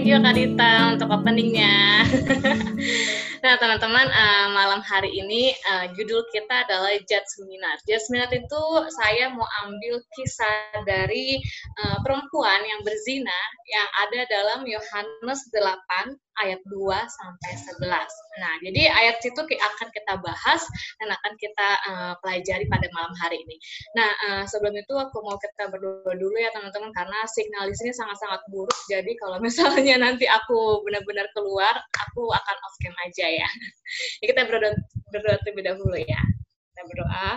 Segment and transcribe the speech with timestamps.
[0.00, 2.08] thank you Kak Dita untuk openingnya.
[3.44, 6.96] nah teman-teman, uh, malam hari ini uh, judul kita adalah.
[7.04, 8.62] Jet Seminar itu
[8.96, 11.36] saya mau ambil kisah dari
[11.84, 17.86] uh, perempuan yang berzina yang ada dalam Yohanes 8 ayat 2 sampai 11.
[18.40, 20.62] Nah, jadi ayat itu akan kita bahas
[21.02, 23.56] dan akan kita uh, pelajari pada malam hari ini.
[23.94, 28.78] Nah, uh, sebelum itu aku mau kita berdoa dulu ya teman-teman karena signal sangat-sangat buruk.
[28.88, 33.48] Jadi kalau misalnya nanti aku benar-benar keluar, aku akan off cam aja ya.
[34.24, 34.72] ya kita berdoa,
[35.12, 36.20] berdoa terlebih dahulu ya.
[36.80, 37.30] Kita berdoa.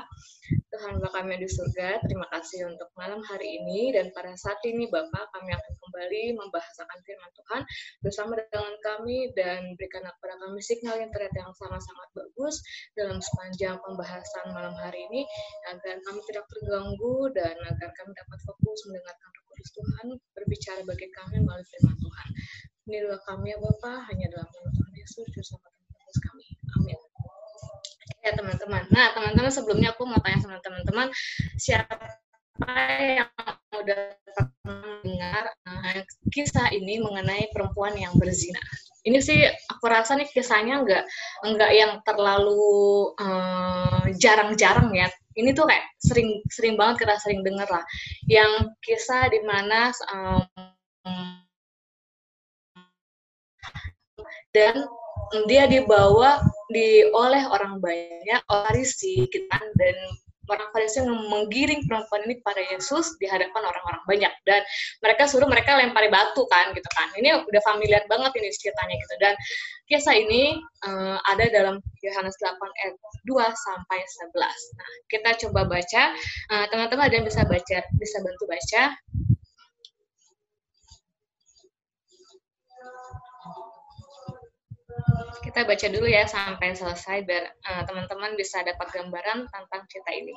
[0.71, 4.87] Tuhan Bapa kami di surga, terima kasih untuk malam hari ini dan pada saat ini
[4.87, 7.61] Bapak kami akan kembali membahasakan firman Tuhan
[7.99, 12.55] bersama dengan kami dan berikan kepada kami signal yang ternyata yang sangat-sangat bagus
[12.95, 15.27] dalam sepanjang pembahasan malam hari ini
[15.75, 20.05] agar kami tidak terganggu dan agar kami dapat fokus mendengarkan Kudus Tuhan
[20.39, 22.27] berbicara bagi kami melalui firman Tuhan.
[22.87, 25.59] Ini doa kami ya Bapak, hanya dalam nama Tuhan Yesus, Juru
[26.31, 26.47] kami.
[26.79, 26.95] Amin
[28.23, 28.87] ya teman-teman.
[28.89, 31.11] Nah teman-teman sebelumnya aku mau tanya sama teman-teman
[31.59, 33.29] siapa yang
[33.75, 34.15] udah
[34.63, 38.59] mendengar uh, kisah ini mengenai perempuan yang berzina.
[39.03, 41.03] Ini sih aku rasa nih kisahnya nggak
[41.43, 45.11] nggak yang terlalu uh, jarang-jarang ya.
[45.35, 47.83] Ini tuh kayak sering sering banget kita sering dengar lah.
[48.31, 50.47] Yang kisah di mana um,
[54.53, 54.85] dan
[55.49, 56.39] dia dibawa
[56.73, 59.95] di oleh orang banyak Farisi kita dan
[60.51, 64.33] orang Farisi menggiring perempuan ini pada Yesus di hadapan orang-orang banyak.
[64.43, 64.61] Dan
[64.99, 67.07] mereka suruh mereka lempari batu kan gitu kan.
[67.15, 69.15] Ini udah familiar banget ini ceritanya gitu.
[69.23, 69.33] Dan
[69.87, 73.99] kisah ini uh, ada dalam Yohanes 8 ayat 2 sampai
[74.33, 74.35] 11
[74.79, 76.03] nah kita coba baca.
[76.51, 78.83] Uh, teman-teman ada yang bisa baca bisa bantu baca
[85.43, 90.35] kita baca dulu ya sampai selesai biar uh, teman-teman bisa dapat gambaran tentang cerita ini.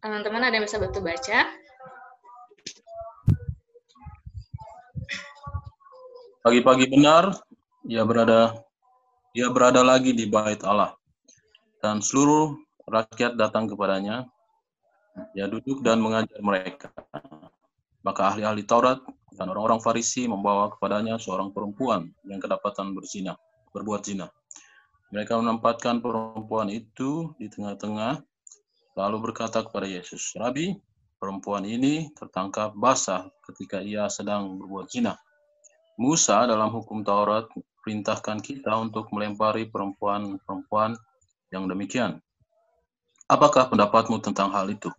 [0.00, 1.50] Teman-teman ada yang bisa betul baca?
[6.46, 7.34] Pagi-pagi benar,
[7.90, 8.54] ia berada
[9.34, 10.94] ia berada lagi di bait Allah.
[11.82, 12.54] Dan seluruh
[12.86, 14.30] rakyat datang kepadanya.
[15.34, 16.94] Ia duduk dan mengajar mereka.
[18.06, 19.02] Maka ahli-ahli Taurat
[19.36, 23.36] dan orang-orang Farisi membawa kepadanya seorang perempuan yang kedapatan berzina,
[23.76, 24.26] berbuat zina.
[25.12, 28.24] Mereka menempatkan perempuan itu di tengah-tengah,
[28.98, 30.74] lalu berkata kepada Yesus, Rabi,
[31.20, 35.14] perempuan ini tertangkap basah ketika ia sedang berbuat zina.
[35.96, 37.48] Musa dalam hukum Taurat
[37.80, 40.98] perintahkan kita untuk melempari perempuan-perempuan
[41.54, 42.18] yang demikian.
[43.30, 44.90] Apakah pendapatmu tentang hal itu?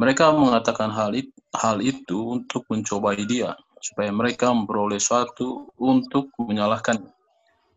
[0.00, 3.52] Mereka mengatakan hal itu, hal itu untuk mencobai dia,
[3.84, 7.04] supaya mereka memperoleh suatu untuk menyalahkan.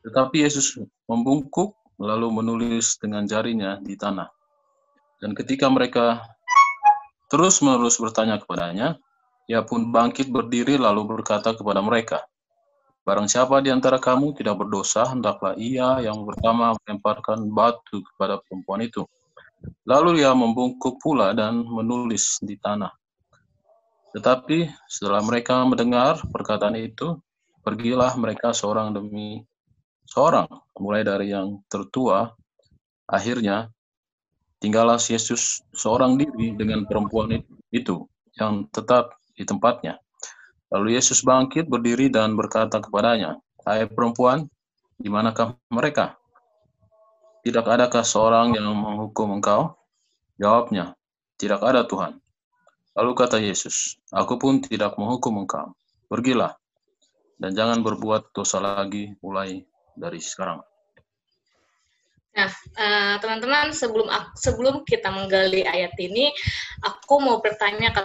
[0.07, 4.31] Tetapi Yesus membungkuk lalu menulis dengan jarinya di tanah.
[5.19, 6.23] Dan ketika mereka
[7.27, 8.95] terus-menerus bertanya kepadanya,
[9.51, 12.23] ia pun bangkit berdiri lalu berkata kepada mereka,
[13.03, 18.79] Barang siapa di antara kamu tidak berdosa, hendaklah ia yang pertama melemparkan batu kepada perempuan
[18.79, 19.03] itu.
[19.83, 22.91] Lalu ia membungkuk pula dan menulis di tanah.
[24.13, 27.17] Tetapi setelah mereka mendengar perkataan itu,
[27.65, 29.41] pergilah mereka seorang demi
[30.05, 30.45] seorang,
[30.77, 32.29] mulai dari yang tertua.
[33.09, 33.67] Akhirnya,
[34.63, 38.07] tinggallah Yesus seorang diri dengan perempuan itu
[38.39, 39.97] yang tetap di tempatnya.
[40.73, 44.49] Lalu Yesus bangkit berdiri dan berkata kepadanya, Hai perempuan,
[44.97, 46.17] di manakah mereka?
[47.43, 49.75] Tidak adakah seorang yang menghukum engkau?
[50.39, 50.95] Jawabnya,
[51.35, 52.23] tidak ada Tuhan.
[52.95, 55.75] Lalu kata Yesus, aku pun tidak menghukum engkau.
[56.07, 56.55] Pergilah,
[57.41, 59.59] dan jangan berbuat dosa lagi mulai
[59.97, 60.63] dari sekarang.
[62.33, 62.49] Nah,
[62.79, 66.33] eh, teman-teman, sebelum sebelum kita menggali ayat ini,
[66.81, 68.01] aku mau bertanya ke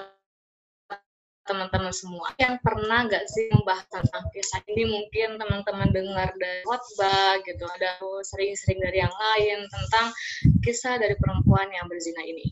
[1.48, 2.28] teman-teman semua.
[2.36, 4.84] Yang pernah nggak sih membahas tentang kisah ini?
[4.84, 7.64] Mungkin teman-teman dengar dari khotbah gitu.
[7.64, 7.98] Ada
[8.28, 10.12] sering-sering dari yang lain tentang
[10.60, 12.44] kisah dari perempuan yang berzina ini.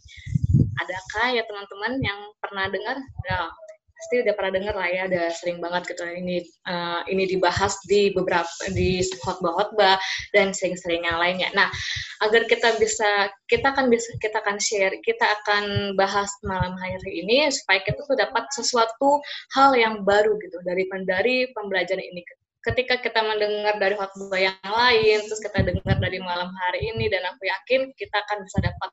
[0.81, 2.97] Adakah ya teman-teman yang pernah dengar?
[3.29, 3.53] Ya
[3.97, 8.13] pasti udah pernah dengar lah ya, ada sering banget gitu ini uh, ini dibahas di
[8.13, 9.97] beberapa di khotbah-khotbah
[10.37, 11.49] dan sering-sering yang lainnya.
[11.57, 11.73] Nah,
[12.21, 17.49] agar kita bisa kita akan bisa kita akan share, kita akan bahas malam hari ini
[17.49, 19.21] supaya kita tuh dapat sesuatu
[19.57, 22.21] hal yang baru gitu dari dari pembelajaran ini
[22.67, 27.23] ketika kita mendengar dari khotbah yang lain, terus kita dengar dari malam hari ini, dan
[27.31, 28.91] aku yakin kita akan bisa dapat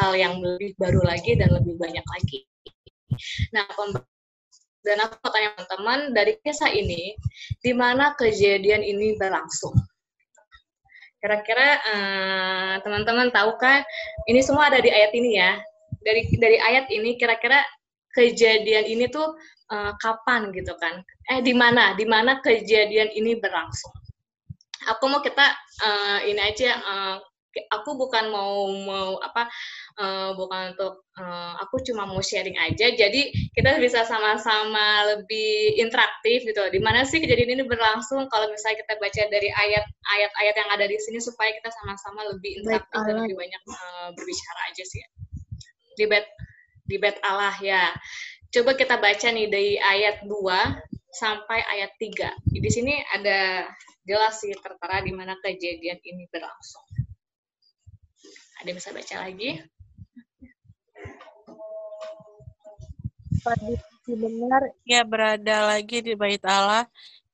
[0.00, 2.49] hal yang lebih baru lagi dan lebih banyak lagi.
[3.54, 3.64] Nah,
[4.80, 7.12] dan aku tanya teman-teman dari kisah ini
[7.60, 9.76] di mana kejadian ini berlangsung?
[11.20, 13.84] Kira-kira uh, teman-teman tahukah
[14.24, 15.60] ini semua ada di ayat ini ya.
[16.00, 17.60] Dari dari ayat ini kira-kira
[18.16, 19.36] kejadian ini tuh
[19.68, 21.04] uh, kapan gitu kan?
[21.28, 21.92] Eh di mana?
[21.92, 23.92] Di mana kejadian ini berlangsung?
[24.96, 25.44] Aku mau kita
[25.84, 27.16] uh, ini aja uh,
[27.70, 29.50] aku bukan mau mau apa
[29.98, 32.94] uh, bukan untuk uh, aku cuma mau sharing aja.
[32.94, 38.82] Jadi kita bisa sama-sama lebih interaktif gitu di mana sih kejadian ini berlangsung kalau misalnya
[38.86, 43.14] kita baca dari ayat ayat-ayat yang ada di sini supaya kita sama-sama lebih interaktif dan
[43.26, 45.02] lebih banyak uh, berbicara aja sih
[45.98, 46.24] di bed
[46.86, 47.90] di bed Allah ya.
[48.50, 50.34] Coba kita baca nih dari ayat 2
[51.10, 53.66] sampai ayat 3 di sini ada
[54.06, 56.82] jelas sih tertera di mana kejadian ini berlangsung
[58.60, 59.50] ada bisa baca lagi?
[63.40, 66.84] Tradisi benar ia berada lagi di bait Allah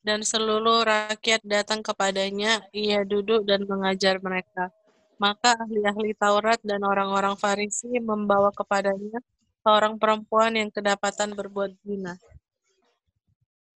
[0.06, 4.70] dan seluruh rakyat datang kepadanya, ia duduk dan mengajar mereka.
[5.19, 9.19] Maka ahli-ahli Taurat dan orang-orang Farisi membawa kepadanya
[9.67, 12.14] seorang perempuan yang kedapatan berbuat zina.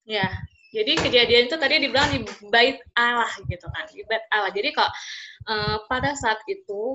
[0.05, 0.29] Ya,
[0.69, 2.21] jadi kejadian itu tadi dibilang di
[2.53, 4.53] bait Allah gitu kan, di bait Allah.
[4.53, 4.91] Jadi kok
[5.49, 6.93] uh, pada saat itu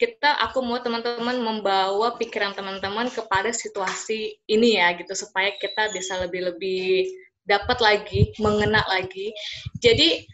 [0.00, 6.24] kita aku mau teman-teman membawa pikiran teman-teman kepada situasi ini ya gitu supaya kita bisa
[6.24, 7.04] lebih-lebih
[7.44, 9.28] dapat lagi mengena lagi.
[9.84, 10.24] Jadi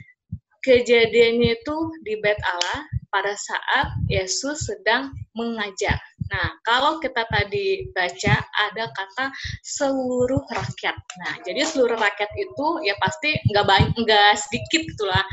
[0.63, 1.77] kejadiannya itu
[2.07, 9.31] di bait Allah pada saat Yesus sedang mengajar Nah, kalau kita tadi baca ada kata
[9.63, 10.97] seluruh rakyat.
[11.23, 15.25] Nah, jadi seluruh rakyat itu ya pasti nggak banyak, nggak sedikit gitulah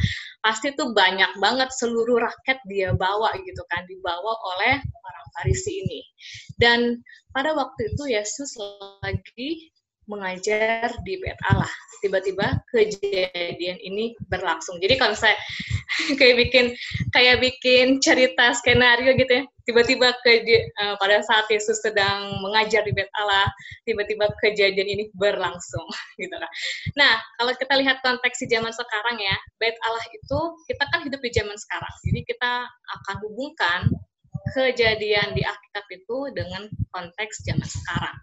[0.44, 6.04] pasti tuh banyak banget seluruh rakyat dia bawa gitu kan dibawa oleh orang Farisi ini
[6.60, 7.00] dan
[7.32, 8.60] pada waktu itu Yesus
[9.00, 9.73] lagi
[10.08, 11.70] mengajar di bait Allah.
[12.04, 14.76] Tiba-tiba kejadian ini berlangsung.
[14.84, 15.40] Jadi kalau saya
[16.20, 16.66] kayak bikin
[17.16, 20.44] kayak bikin cerita skenario gitu ya, tiba-tiba ke
[20.84, 23.48] uh, pada saat Yesus sedang mengajar di bait Allah,
[23.88, 25.88] tiba-tiba kejadian ini berlangsung
[26.22, 26.52] gitu kan.
[27.00, 31.20] Nah, kalau kita lihat konteks di zaman sekarang ya, bait Allah itu kita kan hidup
[31.24, 31.94] di zaman sekarang.
[32.12, 33.88] Jadi kita akan hubungkan
[34.52, 38.18] kejadian di Alkitab itu dengan konteks zaman sekarang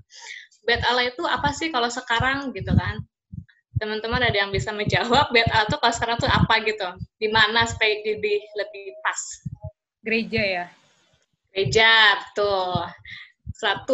[0.64, 3.00] bed Allah itu apa sih kalau sekarang gitu kan?
[3.80, 6.88] Teman-teman ada yang bisa menjawab bed Allah itu kalau sekarang tuh apa gitu?
[7.16, 9.20] Di mana supaya lebih lebih pas?
[10.00, 10.66] Gereja ya.
[11.50, 12.86] Gereja, tuh.
[13.60, 13.84] 100,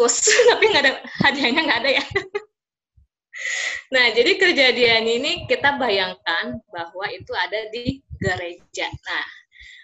[0.54, 0.92] tapi nggak ada
[1.26, 2.04] hadiahnya nggak ada ya.
[3.94, 8.86] nah, jadi kejadian ini kita bayangkan bahwa itu ada di gereja.
[8.86, 9.26] Nah,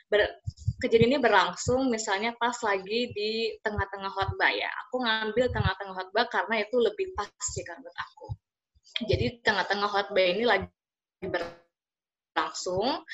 [0.06, 0.38] ber,
[0.82, 4.67] kejadian ini berlangsung misalnya pas lagi di tengah-tengah khotbah ya.
[4.87, 8.26] Aku ngambil tengah-tengah khotbah karena itu lebih pas sih kan buat aku.
[9.06, 10.67] Jadi tengah-tengah khotbah ini lagi
[11.23, 13.06] berlangsung.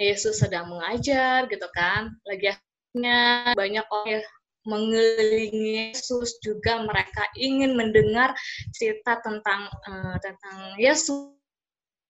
[0.00, 2.16] Yesus sedang mengajar gitu kan.
[2.24, 4.24] Lagi akhirnya banyak orang
[4.62, 8.32] mengelilingi Yesus juga mereka ingin mendengar
[8.72, 11.34] cerita tentang uh, tentang Yesus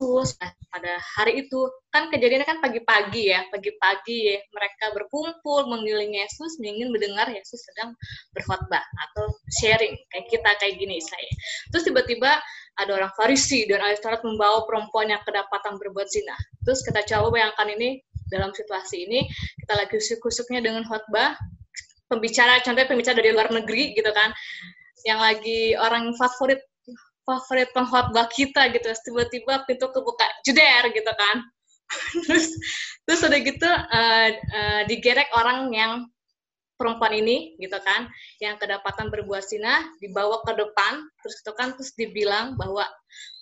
[0.02, 0.34] Yesus
[0.66, 6.90] pada hari itu kan kejadiannya kan pagi-pagi ya pagi-pagi ya, mereka berkumpul mengelilingi Yesus ingin
[6.90, 7.94] mendengar Yesus sedang
[8.34, 9.30] berkhotbah atau
[9.62, 11.30] sharing kayak kita kayak gini saya
[11.70, 12.42] terus tiba-tiba
[12.80, 16.32] ada orang Farisi dan ahli membawa perempuan yang kedapatan berbuat zina.
[16.64, 18.00] Terus kita coba bayangkan ini
[18.32, 19.28] dalam situasi ini
[19.60, 21.36] kita lagi kusuk-kusuknya dengan khotbah
[22.08, 24.32] pembicara contohnya pembicara dari luar negeri gitu kan
[25.04, 26.64] yang lagi orang favorit
[27.22, 28.86] favorit pengkhotbah kita gitu.
[28.90, 31.36] Tiba-tiba pintu kebuka jeder gitu kan.
[32.24, 32.48] Terus
[33.04, 35.92] terus udah gitu uh, uh, digerek orang yang
[36.80, 38.08] perempuan ini gitu kan.
[38.40, 41.04] Yang kedapatan berbuat zina dibawa ke depan.
[41.20, 42.88] Terus itu kan terus dibilang bahwa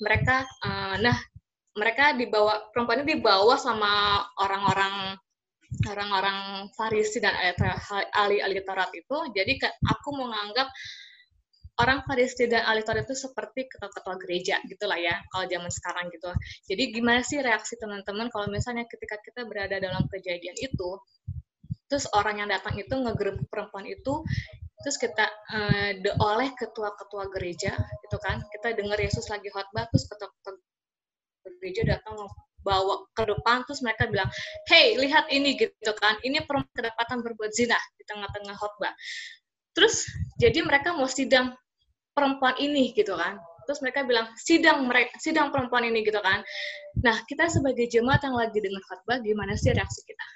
[0.03, 1.15] mereka uh, nah
[1.79, 5.15] mereka dibawa perempuan ini dibawa sama orang-orang
[5.87, 7.33] orang-orang Farisi dan
[8.19, 9.17] ahli-ahli Taurat itu.
[9.31, 10.67] Jadi aku menganggap
[11.81, 16.31] orang Farisi dan ahli Taurat itu seperti ketua-ketua gereja gitulah ya kalau zaman sekarang gitu.
[16.69, 20.91] Jadi gimana sih reaksi teman-teman kalau misalnya ketika kita berada dalam kejadian itu,
[21.89, 24.23] terus orang yang datang itu ngegerebek perempuan itu,
[24.85, 30.53] terus kita uh, oleh ketua-ketua gereja gitu kan, kita dengar Yesus lagi khotbah, terus ketua-ketua
[31.59, 32.29] gereja datang
[32.61, 34.29] bawa ke depan terus mereka bilang,
[34.69, 38.93] hey lihat ini gitu kan, ini perempuan kedapatan berbuat zina di tengah-tengah khotbah.
[39.73, 40.05] Terus
[40.37, 41.57] jadi mereka mau sidang
[42.21, 43.41] perempuan ini gitu kan.
[43.65, 46.45] Terus mereka bilang sidang mereka sidang perempuan ini gitu kan.
[47.01, 50.27] Nah kita sebagai jemaat yang lagi dengar khotbah gimana sih reaksi kita?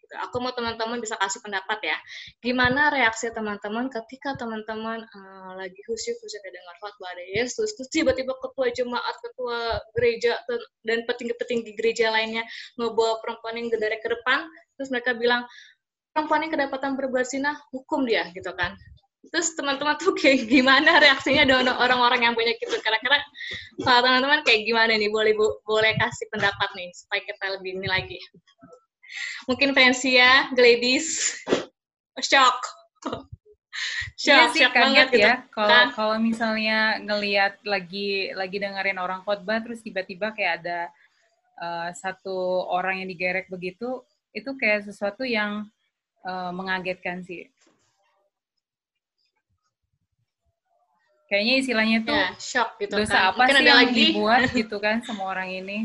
[0.00, 0.14] Gitu.
[0.24, 1.98] Aku mau teman-teman bisa kasih pendapat ya.
[2.40, 8.72] Gimana reaksi teman-teman ketika teman-teman uh, lagi khusyuk-khusyuk dengar khotbah ada Yesus, terus tiba-tiba ketua
[8.72, 10.40] jemaat, ketua gereja
[10.86, 12.46] dan petinggi-petinggi gereja lainnya
[12.80, 14.48] ngebawa perempuan yang gedare ke depan,
[14.80, 15.44] terus mereka bilang
[16.14, 18.78] perempuan yang kedapatan berbuat zina, hukum dia gitu kan
[19.32, 22.76] terus teman-teman tuh kayak gimana reaksinya dengan orang-orang yang punya gitu?
[22.80, 23.20] Kira-kira
[23.84, 25.10] kalau teman-teman kayak gimana nih?
[25.12, 28.18] Boleh bu, boleh kasih pendapat nih supaya kita lebih ini lagi.
[29.46, 31.38] Mungkin Francia Gladys.
[32.22, 32.62] Shock
[34.24, 35.26] shock, iya sih, shock banget gitu.
[35.26, 35.34] ya.
[35.52, 35.86] Kalau kan?
[35.92, 40.78] kalau misalnya ngelihat lagi lagi dengerin orang khotbah terus tiba-tiba kayak ada
[41.60, 44.02] uh, satu orang yang digerek begitu
[44.34, 45.68] itu kayak sesuatu yang
[46.26, 47.46] uh, mengagetkan sih
[51.34, 53.26] kayaknya istilahnya tuh ya, shock gitu dosa kan.
[53.34, 53.94] apa Mungkin sih yang lagi.
[53.98, 55.78] dibuat gitu kan sama orang ini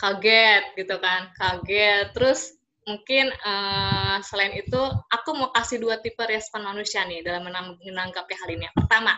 [0.00, 2.56] kaget gitu kan kaget terus
[2.88, 4.80] mungkin uh, selain itu
[5.12, 7.44] aku mau kasih dua tipe respon manusia nih dalam
[7.84, 8.64] menanggapi hal ini.
[8.72, 9.12] Pertama,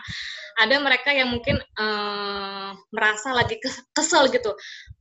[0.59, 3.55] ada mereka yang mungkin uh, merasa lagi
[3.95, 4.51] kesel gitu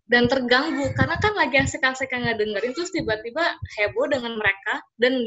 [0.07, 5.27] dan terganggu karena kan lagi asik-asik ngedengerin terus tiba-tiba heboh dengan mereka dan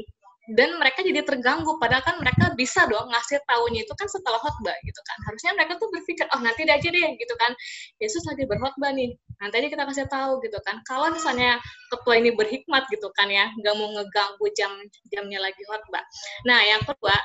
[0.51, 4.75] dan mereka jadi terganggu padahal kan mereka bisa dong ngasih taunya itu kan setelah khotbah
[4.83, 5.17] gitu kan.
[5.31, 7.55] Harusnya mereka tuh berpikir oh nanti aja deh gitu kan.
[8.03, 10.83] Yesus lagi berkhotbah nih nanti aja kita kasih tahu gitu kan.
[10.83, 14.71] Kalau misalnya ketua ini berhikmat gitu kan ya nggak mau ngeganggu jam
[15.07, 16.03] jamnya lagi khotbah.
[16.43, 17.15] Nah yang kedua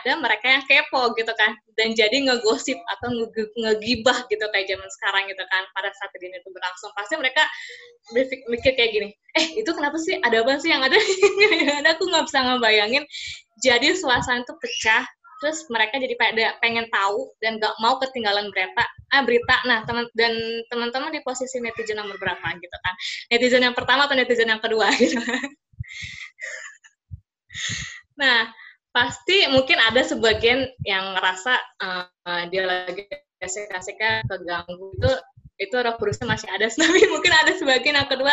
[0.00, 3.12] ada mereka yang kepo gitu kan dan jadi ngegosip atau
[3.60, 6.96] ngegibah gitu kayak zaman sekarang gitu kan pada saat ini itu berlangsung.
[6.96, 7.44] Pasti mereka
[8.16, 10.14] berpikir kayak gini eh itu kenapa sih?
[10.22, 10.94] Ada apa sih yang ada?
[11.82, 13.04] Ada aku nggak bisa ngebayangin
[13.62, 15.04] jadi suasana itu pecah
[15.44, 18.80] terus mereka jadi pada pengen tahu dan gak mau ketinggalan berita.
[19.12, 19.60] Ah berita.
[19.68, 20.32] Nah teman dan
[20.72, 22.94] teman-teman di posisi netizen nomor berapa gitu kan?
[23.28, 25.20] Netizen yang pertama atau netizen yang kedua gitu.
[28.16, 28.48] Nah
[28.94, 33.04] pasti mungkin ada sebagian yang ngerasa uh, dia lagi
[33.42, 35.12] asik-asiknya keganggu itu
[35.60, 36.72] itu roh kudusnya masih ada.
[36.72, 38.32] Tapi mungkin ada sebagian yang kedua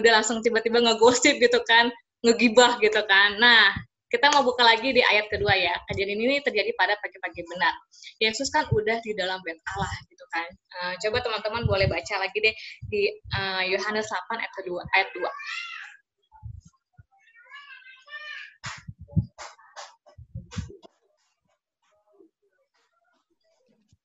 [0.00, 1.92] udah langsung tiba-tiba ngegosip gitu kan
[2.24, 3.76] ngegibah gitu kan nah
[4.08, 7.74] kita mau buka lagi di ayat kedua ya kejadian ini terjadi pada pagi-pagi benar
[8.22, 10.48] Yesus kan udah di dalam bait Allah gitu kan
[10.80, 12.54] uh, coba teman-teman boleh baca lagi deh
[12.88, 15.20] di uh, Yohanes 8 ayat kedua ayat 2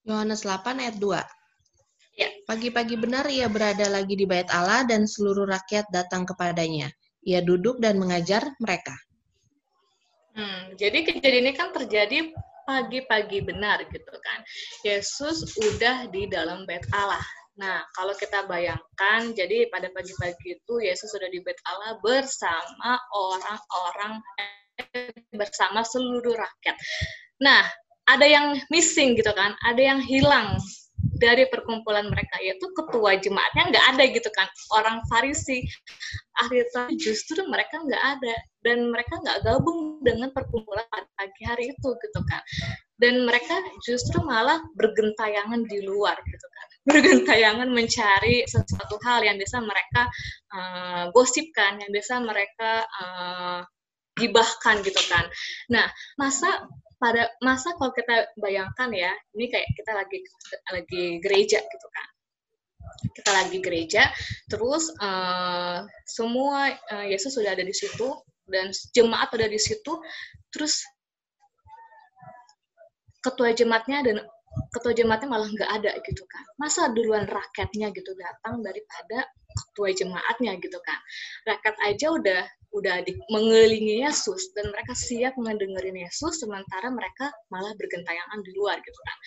[0.09, 1.21] Yohanes 8 ayat 2.
[2.17, 2.33] Ya.
[2.49, 6.89] Pagi-pagi benar ia berada lagi di bait Allah dan seluruh rakyat datang kepadanya.
[7.29, 8.98] Ia duduk dan mengajar mereka.
[10.33, 12.33] Hmm, jadi kejadian ini kan terjadi
[12.65, 14.39] pagi-pagi benar gitu kan.
[14.81, 17.21] Yesus udah di dalam bait Allah.
[17.59, 24.24] Nah, kalau kita bayangkan, jadi pada pagi-pagi itu Yesus sudah di bait Allah bersama orang-orang
[25.36, 26.77] bersama seluruh rakyat.
[27.43, 27.67] Nah,
[28.07, 30.55] ada yang missing gitu kan, ada yang hilang
[31.19, 34.47] dari perkumpulan mereka yaitu ketua jemaatnya nggak ada gitu kan.
[34.73, 35.67] Orang Farisi
[36.39, 36.63] ahli
[36.95, 38.35] justru mereka nggak ada.
[38.59, 42.41] Dan mereka nggak gabung dengan perkumpulan pagi hari itu gitu kan.
[42.99, 43.55] Dan mereka
[43.88, 46.67] justru malah bergentayangan di luar gitu kan.
[46.89, 50.07] Bergentayangan mencari sesuatu hal yang bisa mereka
[50.55, 53.61] uh, gosipkan yang bisa mereka uh,
[54.19, 55.25] gibahkan gitu kan
[55.71, 55.88] nah
[56.19, 56.67] masa
[56.99, 60.19] pada masa kalau kita bayangkan ya, ini kayak kita lagi
[60.75, 62.07] lagi gereja gitu kan.
[63.15, 64.11] Kita lagi gereja,
[64.51, 68.11] terus uh, semua uh, Yesus sudah ada di situ
[68.51, 70.03] dan jemaat ada di situ,
[70.51, 70.83] terus
[73.23, 74.17] ketua jemaatnya dan
[74.74, 76.44] ketua jemaatnya malah nggak ada gitu kan.
[76.58, 81.00] Masa duluan rakyatnya gitu datang daripada ketua jemaatnya gitu kan.
[81.48, 87.74] Rakyat aja udah udah di, mengelilingi Yesus dan mereka siap mendengarin Yesus sementara mereka malah
[87.74, 89.18] bergentayangan di luar gitu kan.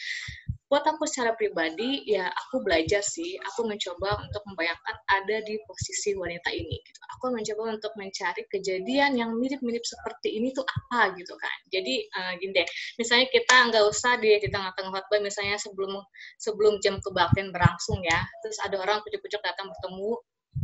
[0.73, 6.17] Buat aku secara pribadi ya aku belajar sih, aku mencoba untuk membayangkan ada di posisi
[6.17, 7.01] wanita ini gitu.
[7.13, 11.57] Aku mencoba untuk mencari kejadian yang mirip-mirip seperti ini tuh apa gitu kan.
[11.69, 12.65] Jadi uh, gini deh,
[12.97, 15.93] misalnya kita nggak usah di di tengah-tengah khotbah misalnya sebelum
[16.41, 20.11] sebelum jam kebaktian berlangsung ya, terus ada orang pucuk-pucuk datang bertemu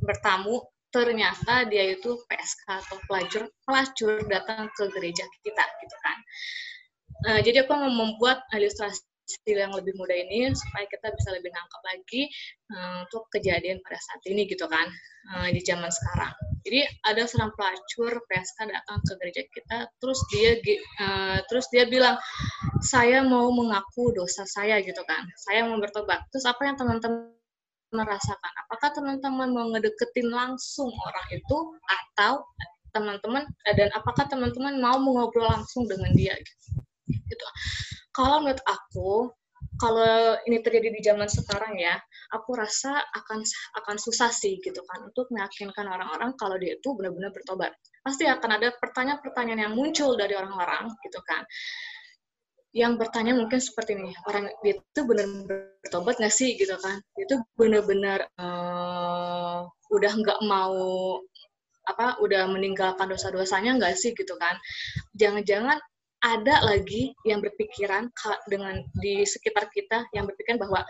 [0.09, 6.19] bertamu ternyata dia itu PSK atau pelacur pelacur datang ke gereja kita gitu kan.
[7.29, 9.05] Uh, jadi aku membuat ilustrasi
[9.47, 12.23] yang lebih mudah ini supaya kita bisa lebih nangkap lagi
[12.73, 14.89] uh, untuk kejadian pada saat ini gitu kan
[15.37, 16.33] uh, di zaman sekarang.
[16.65, 20.53] Jadi ada seorang pelacur PSK datang ke gereja kita, terus dia
[21.01, 22.17] uh, terus dia bilang
[22.85, 26.25] saya mau mengaku dosa saya gitu kan, saya mau bertobat.
[26.33, 27.33] Terus apa yang teman-teman
[27.89, 31.59] merasakan apakah teman-teman mau ngedeketin langsung orang itu
[31.89, 32.45] atau
[32.93, 37.47] teman-teman dan apakah teman-teman mau mengobrol langsung dengan dia gitu.
[38.19, 39.31] Kalau menurut aku
[39.79, 41.95] kalau ini terjadi di zaman sekarang ya,
[42.35, 43.47] aku rasa akan
[43.79, 47.71] akan susah sih gitu kan untuk meyakinkan orang-orang kalau dia itu benar-benar bertobat.
[48.03, 51.47] Pasti akan ada pertanyaan-pertanyaan yang muncul dari orang-orang gitu kan.
[52.75, 56.99] Yang bertanya mungkin seperti ini, orang dia itu benar-benar bertobat nggak sih gitu kan?
[57.15, 59.63] Dia itu benar-benar uh,
[59.95, 60.75] udah nggak mau
[61.89, 64.61] apa udah meninggalkan dosa-dosanya nggak sih gitu kan
[65.17, 65.81] jangan-jangan
[66.25, 68.11] ada lagi yang berpikiran
[68.51, 70.83] dengan di sekitar kita yang berpikiran bahwa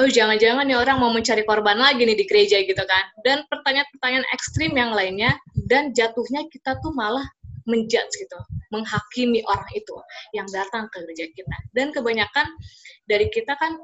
[0.00, 3.04] oh jangan-jangan nih orang mau mencari korban lagi nih di gereja gitu kan.
[3.24, 5.36] Dan pertanyaan-pertanyaan ekstrim yang lainnya
[5.68, 7.24] dan jatuhnya kita tuh malah
[7.64, 8.38] menjudge gitu
[8.72, 9.94] menghakimi orang itu
[10.32, 11.56] yang datang ke gereja kita.
[11.76, 12.48] Dan kebanyakan
[13.04, 13.76] dari kita kan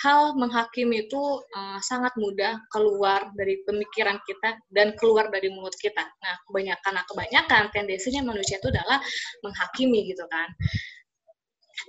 [0.00, 1.20] hal menghakimi itu
[1.52, 6.00] uh, sangat mudah keluar dari pemikiran kita dan keluar dari mulut kita.
[6.00, 8.98] Nah, kebanyakan nah kebanyakan tendensinya manusia itu adalah
[9.44, 10.48] menghakimi gitu kan.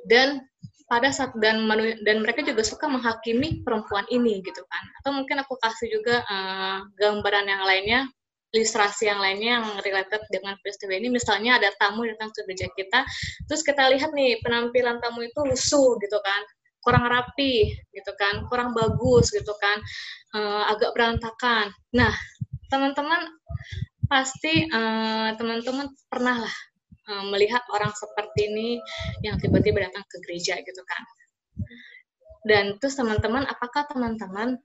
[0.08, 0.44] Dan
[0.92, 4.84] pada saat dan manu, dan mereka juga suka menghakimi perempuan ini gitu kan.
[5.00, 8.12] Atau mungkin aku kasih juga uh, gambaran yang lainnya
[8.52, 13.00] ilustrasi yang lainnya yang related dengan peristiwa ini misalnya ada tamu datang ke gereja kita
[13.48, 16.42] terus kita lihat nih penampilan tamu itu lusuh gitu kan
[16.82, 19.78] kurang rapi gitu kan kurang bagus gitu kan
[20.38, 21.70] uh, agak berantakan.
[21.94, 22.14] Nah
[22.70, 23.30] teman-teman
[24.10, 26.56] pasti uh, teman-teman pernah lah
[27.10, 28.70] uh, melihat orang seperti ini
[29.24, 31.04] yang tiba-tiba datang ke gereja gitu kan.
[32.42, 34.58] Dan terus teman-teman apakah teman-teman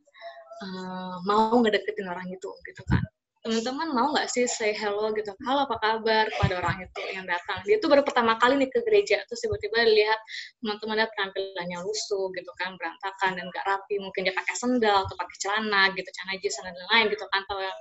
[0.64, 3.04] uh, mau ngedeketin orang itu gitu kan
[3.46, 5.30] teman-teman mau nggak sih say hello gitu?
[5.46, 6.26] Halo apa kabar?
[6.34, 7.62] Pada orang itu yang datang.
[7.62, 10.18] Dia tuh baru pertama kali nih ke gereja terus tiba-tiba lihat
[10.58, 14.02] teman-teman lihat tampilannya lusuh gitu kan berantakan dan gak rapi.
[14.02, 17.58] Mungkin dia pakai sendal atau pakai celana gitu celana jeans dan lain-lain gitu kan atau
[17.62, 17.78] yang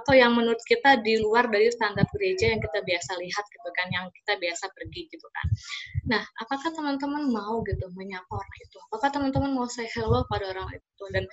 [0.00, 3.86] atau yang menurut kita di luar dari standar gereja yang kita biasa lihat gitu kan
[3.92, 5.46] yang kita biasa pergi gitu kan.
[6.08, 8.80] Nah apakah teman-teman mau gitu menyapa orang itu?
[8.88, 11.04] Apakah teman-teman mau say hello pada orang itu?
[11.12, 11.28] Dan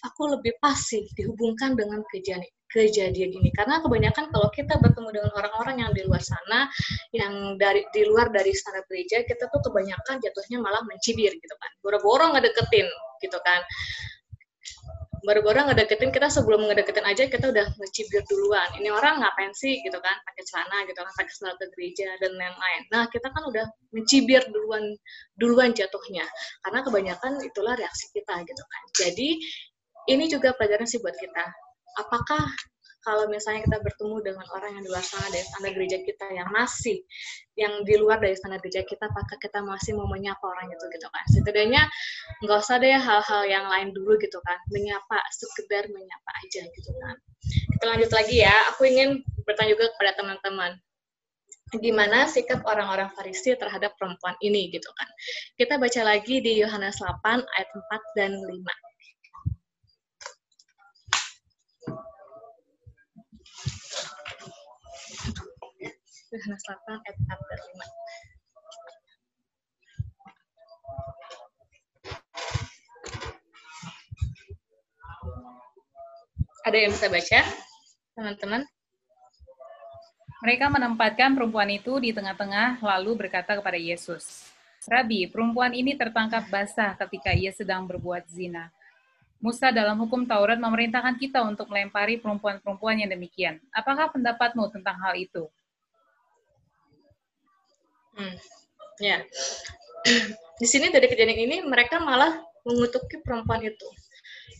[0.00, 3.52] aku lebih pasif dihubungkan dengan kejadian kejadian ini.
[3.52, 6.72] Karena kebanyakan kalau kita bertemu dengan orang-orang yang di luar sana
[7.12, 11.70] yang dari di luar dari standar gereja kita tuh kebanyakan jatuhnya malah mencibir gitu kan.
[11.84, 12.88] Boro-boro ngedeketin
[13.20, 13.60] gitu kan.
[15.22, 18.66] Baru-baru ngedeketin kita sebelum ngedeketin aja kita udah ngecibir duluan.
[18.74, 22.34] Ini orang ngapain sih gitu kan pakai celana gitu kan pakai sandal ke gereja dan
[22.34, 22.82] lain-lain.
[22.90, 24.82] Nah kita kan udah mencibir duluan
[25.38, 26.26] duluan jatuhnya.
[26.66, 28.82] Karena kebanyakan itulah reaksi kita gitu kan.
[28.98, 29.28] Jadi
[30.10, 31.44] ini juga pelajaran sih buat kita.
[32.00, 32.48] Apakah
[33.02, 36.48] kalau misalnya kita bertemu dengan orang yang di luar sana dari standar gereja kita yang
[36.54, 37.02] masih
[37.58, 41.08] yang di luar dari standar gereja kita apakah kita masih mau menyapa orang itu gitu
[41.10, 41.24] kan?
[41.34, 41.82] Setidaknya
[42.46, 44.58] nggak usah deh hal-hal yang lain dulu gitu kan.
[44.70, 47.16] Menyapa sekedar menyapa aja gitu kan.
[47.74, 48.54] Kita lanjut lagi ya.
[48.74, 50.72] Aku ingin bertanya juga kepada teman-teman.
[51.72, 55.08] Gimana sikap orang-orang Farisi terhadap perempuan ini gitu kan?
[55.58, 58.91] Kita baca lagi di Yohanes 8 ayat 4 dan 5
[66.32, 66.48] 8
[67.04, 67.84] ayat 4 dan 5.
[76.62, 77.40] Ada yang bisa baca,
[78.16, 78.62] teman-teman?
[80.40, 84.48] Mereka menempatkan perempuan itu di tengah-tengah, lalu berkata kepada Yesus,
[84.88, 88.72] Rabi, perempuan ini tertangkap basah ketika ia sedang berbuat zina.
[89.42, 93.58] Musa dalam hukum Taurat memerintahkan kita untuk melempari perempuan-perempuan yang demikian.
[93.74, 95.50] Apakah pendapatmu tentang hal itu?
[98.16, 98.36] Hmm.
[99.00, 99.24] Ya.
[100.60, 103.88] Di sini dari kejadian ini mereka malah mengutuki perempuan itu.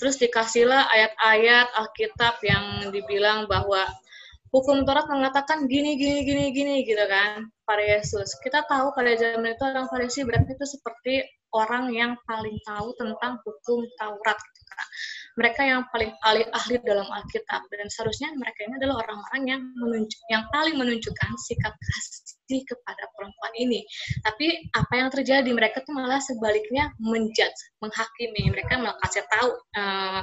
[0.03, 3.87] Terus dikasihlah ayat-ayat Alkitab yang dibilang bahwa
[4.51, 8.35] hukum Taurat mengatakan gini gini gini gini gitu kan pada Yesus.
[8.43, 11.23] Kita tahu pada zaman itu orang Farisi berarti itu seperti
[11.55, 14.87] orang yang paling tahu tentang hukum Taurat gitu kan
[15.39, 20.21] mereka yang paling ahli, ahli dalam Alkitab dan seharusnya mereka ini adalah orang-orang yang menunjuk,
[20.29, 23.81] yang paling menunjukkan sikap kasih kepada perempuan ini.
[24.21, 28.53] Tapi apa yang terjadi mereka tuh malah sebaliknya menjudge, menghakimi.
[28.53, 30.21] Mereka malah kasih tahu, uh,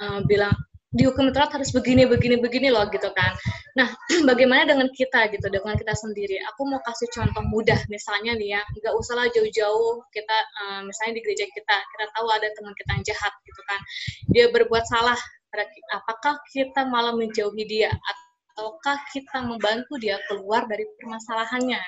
[0.00, 0.56] uh, bilang
[0.88, 3.36] dihukum telat harus begini begini begini loh gitu kan.
[3.76, 3.92] Nah
[4.28, 6.40] bagaimana dengan kita gitu dengan kita sendiri?
[6.54, 11.22] Aku mau kasih contoh mudah misalnya nih ya nggak usahlah jauh-jauh kita uh, misalnya di
[11.28, 13.80] gereja kita kita tahu ada teman kita yang jahat gitu kan.
[14.32, 15.18] Dia berbuat salah
[15.92, 21.80] apakah kita malah menjauhi dia ataukah kita membantu dia keluar dari permasalahannya?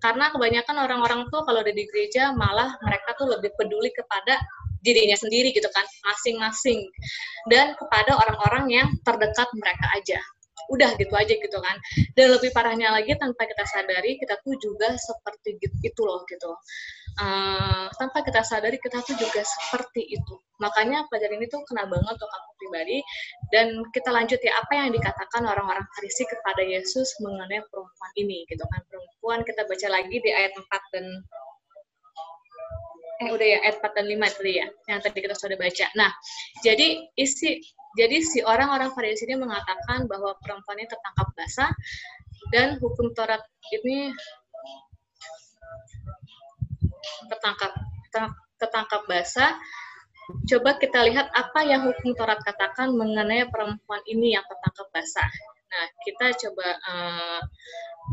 [0.00, 4.38] Karena kebanyakan orang-orang tuh kalau ada di gereja malah mereka tuh lebih peduli kepada
[4.84, 6.84] dirinya sendiri gitu kan masing-masing.
[7.48, 10.20] Dan kepada orang-orang yang terdekat mereka aja.
[10.72, 11.76] Udah gitu aja gitu kan.
[12.16, 16.52] Dan lebih parahnya lagi tanpa kita sadari kita tuh juga seperti itu loh gitu.
[17.14, 20.34] Uh, tanpa kita sadari kita tuh juga seperti itu.
[20.62, 22.98] Makanya pelajaran ini tuh kena banget untuk aku pribadi.
[23.52, 28.64] Dan kita lanjut ya apa yang dikatakan orang-orang Farisi kepada Yesus mengenai perempuan ini gitu
[28.64, 28.80] kan.
[28.88, 30.64] Perempuan kita baca lagi di ayat 4
[30.96, 31.06] dan
[33.22, 35.86] eh udah ya ayat 4 dan 5 tadi ya yang tadi kita sudah baca.
[35.94, 36.10] Nah,
[36.66, 37.62] jadi isi
[37.94, 41.70] jadi si orang-orang Farisi ini mengatakan bahwa perempuan ini tertangkap basah
[42.50, 44.10] dan hukum Taurat ini
[47.30, 47.72] tertangkap
[48.58, 49.54] tertangkap basah.
[50.48, 55.30] Coba kita lihat apa yang hukum Taurat katakan mengenai perempuan ini yang tertangkap basah.
[55.74, 57.40] Nah, kita coba uh,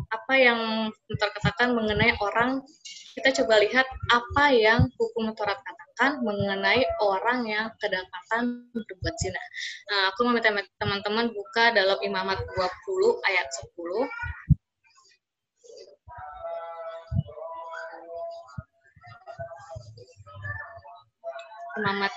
[0.10, 2.65] apa yang terkatakan mengenai orang
[3.12, 9.43] kita coba lihat apa yang hukum Taurat katakan mengenai orang yang kedapatan berbuat zina.
[9.91, 14.08] Nah, aku meminta teman-teman buka dalam Imamat 20 ayat 10.
[21.84, 22.13] Imamat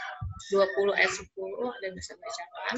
[0.54, 1.26] 20 ayat 10
[1.74, 2.76] ada yang bisa bacakan.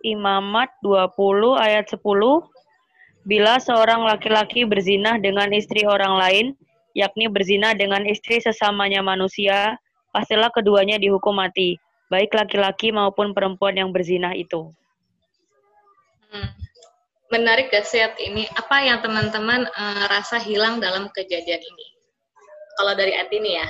[0.00, 2.00] Imamat 20 ayat 10
[3.20, 6.46] Bila seorang laki-laki berzinah dengan istri orang lain,
[6.96, 9.76] yakni berzinah dengan istri sesamanya manusia,
[10.08, 11.76] pastilah keduanya dihukum mati,
[12.08, 14.72] baik laki-laki maupun perempuan yang berzinah itu.
[16.32, 16.48] Hmm.
[17.30, 18.48] Menarik set ini?
[18.58, 21.86] Apa yang teman-teman uh, rasa hilang dalam kejadian ini?
[22.74, 23.68] Kalau dari hati ini ya,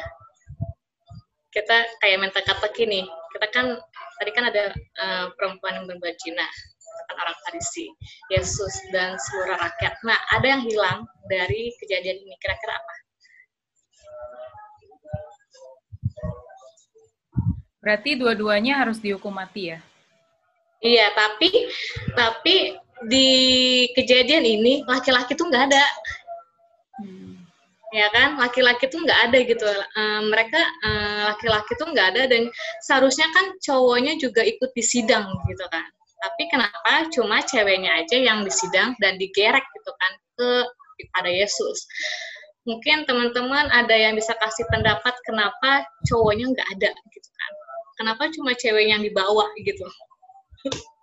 [1.52, 3.04] kita kayak minta kata nih,
[3.36, 3.66] kita kan
[4.20, 6.44] tadi kan ada uh, perempuan yang berbuat zina
[7.16, 7.90] orang Farisi,
[8.30, 9.98] Yesus dan seluruh rakyat.
[10.06, 12.34] Nah, ada yang hilang dari kejadian ini.
[12.38, 12.94] Kira-kira apa?
[17.80, 19.80] Berarti dua-duanya harus dihukum mati ya?
[20.80, 21.48] Iya, tapi
[22.12, 22.76] tapi
[23.08, 23.28] di
[23.96, 25.84] kejadian ini laki-laki tuh nggak ada.
[27.00, 27.29] Hmm.
[27.90, 29.66] Ya kan, laki-laki tuh nggak ada gitu.
[29.98, 32.46] Uh, mereka uh, laki-laki tuh nggak ada dan
[32.86, 35.82] seharusnya kan cowoknya juga ikut di sidang gitu kan.
[36.20, 37.10] Tapi kenapa?
[37.10, 40.48] Cuma ceweknya aja yang disidang dan digerek gitu kan ke
[41.16, 41.88] pada Yesus.
[42.68, 47.52] Mungkin teman-teman ada yang bisa kasih pendapat kenapa cowoknya nggak ada gitu kan?
[47.98, 49.84] Kenapa cuma cewek yang dibawa gitu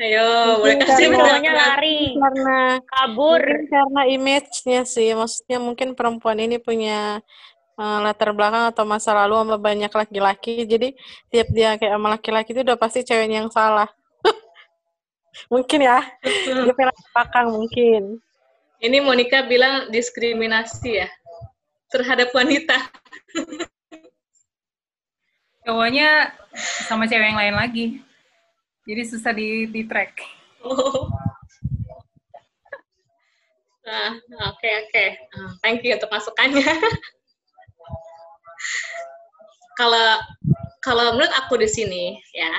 [0.00, 2.16] Ayo, boleh kasih cowoknya lari.
[2.16, 3.42] karena kabur.
[3.68, 5.12] karena image-nya sih.
[5.12, 7.20] Maksudnya mungkin perempuan ini punya
[7.78, 10.94] uh, latar belakang atau masa lalu sama banyak laki-laki jadi
[11.30, 13.88] tiap dia kayak sama laki-laki itu udah pasti ceweknya yang salah.
[15.52, 16.74] Mungkin ya dia
[17.12, 18.02] belakang mungkin.
[18.84, 21.08] Ini Monica bilang diskriminasi ya
[21.88, 22.76] terhadap wanita.
[25.64, 26.36] Cowoknya
[26.84, 27.86] sama cewek yang lain lagi
[28.84, 30.20] jadi susah di, di track.
[33.84, 34.10] Nah,
[34.52, 35.04] oke oke.
[35.36, 36.64] Uh, thank you untuk masukannya.
[39.80, 40.20] kalau
[40.84, 42.52] kalau menurut aku di sini ya,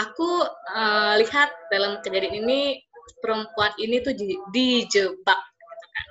[0.00, 2.80] aku uh, lihat dalam kejadian ini
[3.20, 4.16] perempuan ini tuh
[4.52, 6.06] dijebak, gitu kan.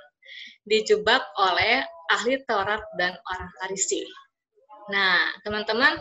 [0.68, 4.06] dijebak oleh ahli Taurat dan orang Farisi.
[4.88, 6.00] Nah, teman-teman,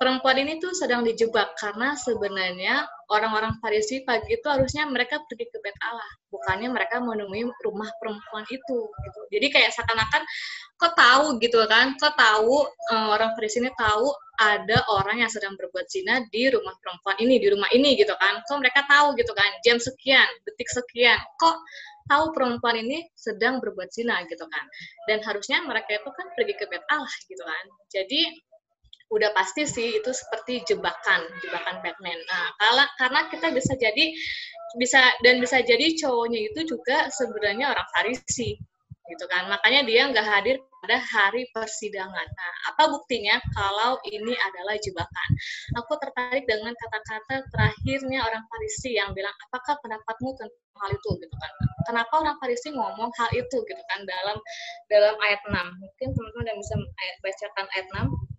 [0.00, 5.60] perempuan ini tuh sedang dijebak karena sebenarnya orang-orang Farisi pagi itu harusnya mereka pergi ke
[5.60, 9.20] bait Allah, bukannya mereka menemui rumah perempuan itu gitu.
[9.28, 10.24] Jadi kayak seakan-akan
[10.80, 12.64] kok tahu gitu kan, kok tahu
[12.96, 14.08] uh, orang Farisi ini tahu
[14.40, 18.40] ada orang yang sedang berbuat zina di rumah perempuan ini, di rumah ini gitu kan.
[18.48, 21.60] Kok mereka tahu gitu kan, jam sekian, detik sekian, kok
[22.08, 24.64] tahu perempuan ini sedang berbuat zina gitu kan.
[25.04, 27.64] Dan harusnya mereka itu kan pergi ke bait Allah gitu kan.
[27.92, 28.48] Jadi
[29.10, 32.18] udah pasti sih itu seperti jebakan, jebakan Batman.
[32.30, 34.14] Nah, kalau karena kita bisa jadi
[34.78, 38.54] bisa dan bisa jadi cowoknya itu juga sebenarnya orang Farisi
[39.10, 39.50] gitu kan.
[39.50, 42.26] Makanya dia nggak hadir pada hari persidangan.
[42.30, 45.30] Nah, apa buktinya kalau ini adalah jebakan?
[45.82, 51.36] Aku tertarik dengan kata-kata terakhirnya orang Farisi yang bilang, apakah pendapatmu tentang hal itu gitu
[51.36, 51.52] kan?
[51.90, 54.38] Kenapa orang Farisi ngomong hal itu gitu kan dalam
[54.88, 55.52] dalam ayat 6?
[55.82, 56.74] Mungkin teman-teman yang bisa
[57.20, 58.29] bacakan ayat 6.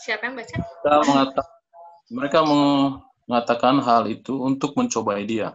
[0.00, 0.56] Siapa yang baca?
[0.56, 1.48] Mereka, mengatakan,
[2.08, 5.52] mereka mengatakan hal itu untuk mencobai dia.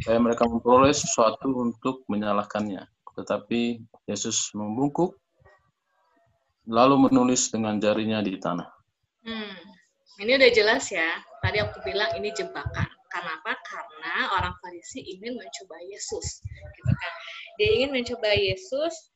[0.00, 2.86] Supaya mereka memperoleh sesuatu untuk menyalahkannya.
[3.18, 5.18] Tetapi Yesus membungkuk
[6.70, 8.70] lalu menulis dengan jarinya di tanah.
[9.26, 9.58] Hmm,
[10.22, 11.10] ini udah jelas ya.
[11.42, 12.88] Tadi aku bilang ini jebakan.
[13.10, 13.58] Kenapa?
[13.66, 16.46] Karena orang Farisi ingin mencoba Yesus.
[16.46, 17.12] Gitu kan.
[17.58, 19.09] Dia ingin mencoba Yesus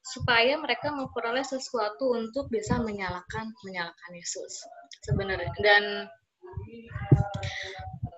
[0.00, 4.64] supaya mereka memperoleh sesuatu untuk bisa menyalahkan menyalahkan Yesus
[5.04, 5.52] sebenarnya.
[5.60, 5.84] Dan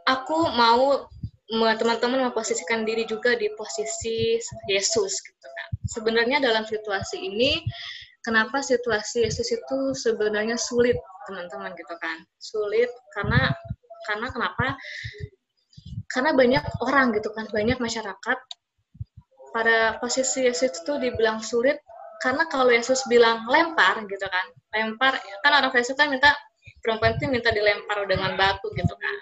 [0.07, 1.11] aku mau
[1.53, 4.39] teman-teman memposisikan diri juga di posisi
[4.71, 5.69] Yesus gitu kan.
[5.85, 7.61] Sebenarnya dalam situasi ini
[8.23, 10.97] kenapa situasi Yesus itu sebenarnya sulit
[11.29, 12.25] teman-teman gitu kan?
[12.39, 13.51] Sulit karena
[14.09, 14.79] karena kenapa?
[16.09, 17.51] Karena banyak orang gitu kan?
[17.51, 18.39] Banyak masyarakat
[19.53, 21.79] pada posisi Yesus itu dibilang sulit
[22.25, 26.33] karena kalau Yesus bilang lempar gitu kan lempar kan orang Yesus kan minta
[26.83, 29.17] perempuan itu minta dilempar dengan batu gitu kan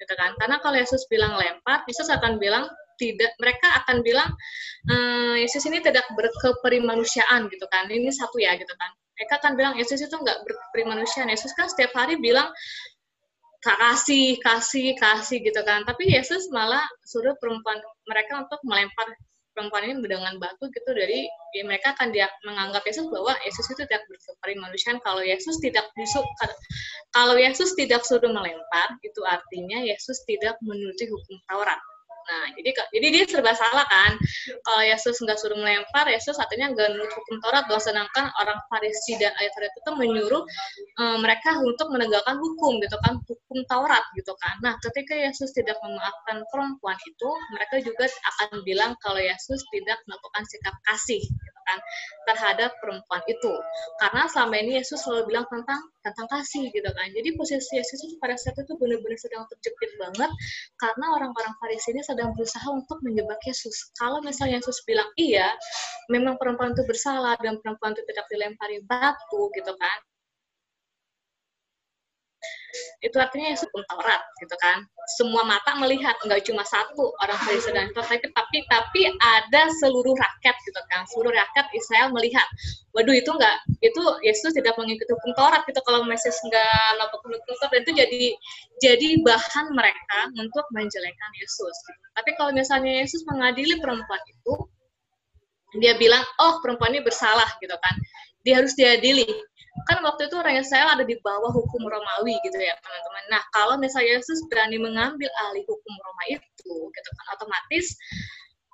[0.00, 0.32] gitu kan.
[0.40, 2.66] Karena kalau Yesus bilang lempar Yesus akan bilang
[2.98, 4.30] tidak mereka akan bilang
[4.90, 7.86] ehm, Yesus ini tidak berkeperimanusiaan gitu kan.
[7.86, 8.90] Ini satu ya gitu kan.
[9.18, 12.50] Mereka akan bilang Yesus itu nggak berkeperimanusiaan Yesus kan setiap hari bilang
[13.62, 15.86] kasih kasih kasih gitu kan.
[15.86, 19.14] Tapi Yesus malah suruh perempuan mereka untuk melempar
[19.58, 20.90] perempuan ini dengan batu gitu.
[20.94, 25.58] Dari ya mereka akan dia menganggap Yesus bahwa Yesus itu tidak berseparin manusia kalau Yesus
[25.58, 26.30] tidak disuruh
[27.10, 31.82] kalau Yesus tidak suruh melempar itu artinya Yesus tidak menuruti hukum Taurat
[32.28, 34.20] Nah, jadi jadi dia serba salah kan.
[34.60, 37.80] Kalau Yesus nggak suruh melempar, Yesus artinya nggak menurut hukum Taurat dong.
[37.80, 40.42] Sedangkan orang Farisi dan ayat Taurat itu menyuruh
[41.00, 44.60] um, mereka untuk menegakkan hukum gitu kan, hukum Taurat gitu kan.
[44.60, 50.44] Nah, ketika Yesus tidak memaafkan perempuan itu, mereka juga akan bilang kalau Yesus tidak melakukan
[50.44, 51.57] sikap kasih gitu
[52.28, 53.52] terhadap perempuan itu.
[54.00, 57.08] Karena selama ini Yesus selalu bilang tentang tentang kasih gitu kan.
[57.12, 60.30] Jadi posisi Yesus pada saat itu benar-benar sedang terjepit banget
[60.80, 63.92] karena orang-orang Farisi ini sedang berusaha untuk menjebak Yesus.
[64.00, 65.52] Kalau misalnya Yesus bilang iya,
[66.08, 69.98] memang perempuan itu bersalah dan perempuan itu tidak dilempari batu gitu kan
[72.98, 74.82] itu artinya pun Taurat gitu kan.
[75.16, 80.56] Semua mata melihat nggak cuma satu orang Farisi dan Taurat tapi tapi ada seluruh rakyat
[80.66, 81.06] gitu kan.
[81.08, 82.44] Seluruh rakyat Israel melihat.
[82.96, 85.80] Waduh itu nggak itu Yesus tidak mengikuti hukum Taurat gitu.
[85.86, 88.22] Kalau Mesias nggak melakukan hukum Taurat itu jadi
[88.78, 91.74] jadi bahan mereka untuk menjelekan Yesus.
[92.18, 94.54] Tapi kalau misalnya Yesus mengadili perempuan itu
[95.76, 97.94] dia bilang oh perempuan ini bersalah gitu kan.
[98.42, 99.28] Dia harus diadili
[99.86, 103.24] kan waktu itu orang Israel ada di bawah hukum Romawi gitu ya teman-teman.
[103.30, 107.94] Nah kalau misalnya Yesus berani mengambil alih hukum Roma itu, gitu kan otomatis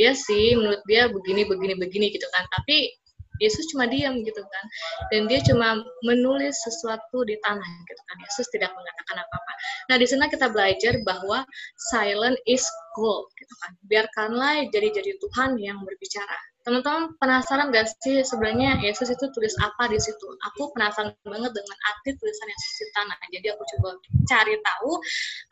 [0.00, 2.48] ya sih menurut dia begini begini begini gitu kan.
[2.56, 2.96] Tapi
[3.42, 4.64] Yesus cuma diam gitu kan.
[5.12, 8.16] Dan dia cuma menulis sesuatu di tanah gitu kan.
[8.24, 9.52] Yesus tidak mengatakan apa-apa.
[9.92, 11.44] Nah di sana kita belajar bahwa
[11.92, 12.64] silent is
[12.96, 13.72] gold gitu kan.
[13.86, 16.38] Biarkanlah jadi-jadi Tuhan yang berbicara.
[16.66, 20.26] Teman-teman penasaran gak sih sebenarnya Yesus itu tulis apa di situ?
[20.50, 23.18] Aku penasaran banget dengan arti tulisan Yesus di tanah.
[23.30, 23.94] Jadi aku coba
[24.26, 24.90] cari tahu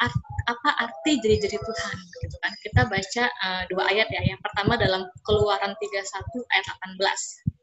[0.03, 0.16] art,
[0.51, 2.53] apa arti jadi-jadi Tuhan gitu kan.
[2.66, 4.27] Kita baca uh, dua ayat ya.
[4.27, 6.03] Yang pertama dalam keluaran 31
[6.51, 7.54] ayat 18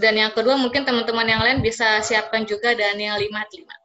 [0.00, 3.84] Dan yang kedua mungkin teman-teman yang lain bisa siapkan juga Daniel 55.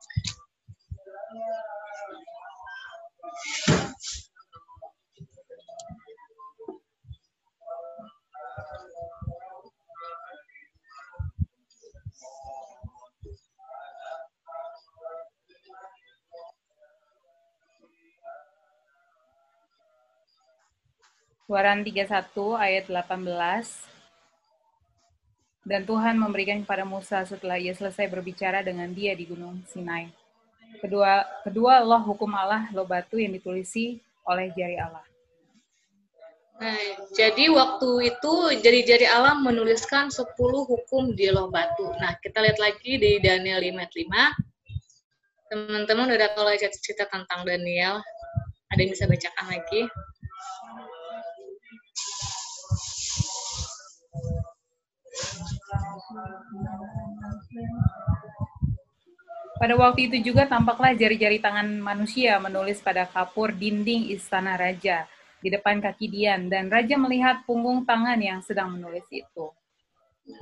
[21.50, 22.14] Waran 31
[22.62, 23.89] ayat 18
[25.70, 30.10] dan Tuhan memberikan kepada Musa setelah ia selesai berbicara dengan dia di Gunung Sinai.
[30.82, 35.06] Kedua, kedua loh hukum Allah, loh batu yang ditulisi oleh jari Allah.
[36.58, 36.76] Nah,
[37.14, 38.34] jadi waktu itu
[38.66, 40.26] jari-jari Allah menuliskan 10
[40.66, 41.86] hukum di loh batu.
[42.02, 45.54] Nah, kita lihat lagi di Daniel 5 5.
[45.54, 48.02] Teman-teman udah kalau cerita tentang Daniel,
[48.74, 49.86] ada yang bisa bacakan lagi?
[59.60, 65.06] Pada waktu itu juga tampaklah jari-jari tangan manusia menulis pada kapur dinding istana raja
[65.44, 69.52] di depan kaki Dian dan raja melihat punggung tangan yang sedang menulis itu.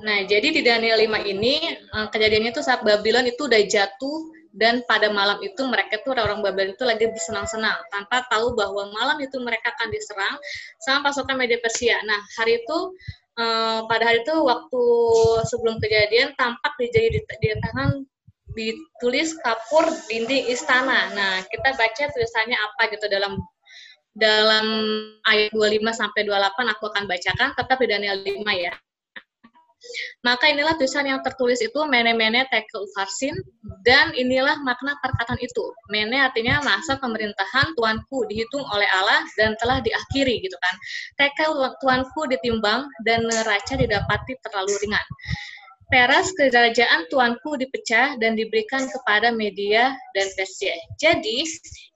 [0.04, 4.18] Nah, jadi di Daniel 5 ini eh, kejadiannya itu saat Babylon itu udah jatuh
[4.52, 9.16] dan pada malam itu mereka tuh orang-orang Babylon itu lagi bersenang-senang tanpa tahu bahwa malam
[9.20, 10.34] itu mereka akan diserang
[10.82, 11.96] sama pasukan media Persia.
[12.04, 12.78] Nah, hari itu
[13.38, 14.82] uh, pada itu waktu
[15.46, 18.02] sebelum kejadian tampak di jari di, di tangan
[18.58, 21.14] ditulis kapur dinding istana.
[21.14, 23.38] Nah, kita baca tulisannya apa gitu dalam
[24.18, 24.66] dalam
[25.30, 28.74] ayat 25 sampai 28 aku akan bacakan tetap di Daniel 5 ya.
[30.26, 33.34] Maka inilah tulisan yang tertulis itu mene-mene tekel farsin
[33.86, 35.64] dan inilah makna perkataan itu.
[35.94, 40.74] Mene artinya masa pemerintahan tuanku dihitung oleh Allah dan telah diakhiri gitu kan.
[41.16, 45.06] Tekel tuanku ditimbang dan neraca didapati terlalu ringan.
[45.88, 50.76] Peras kerajaan tuanku dipecah dan diberikan kepada media dan Persia.
[51.00, 51.48] Jadi,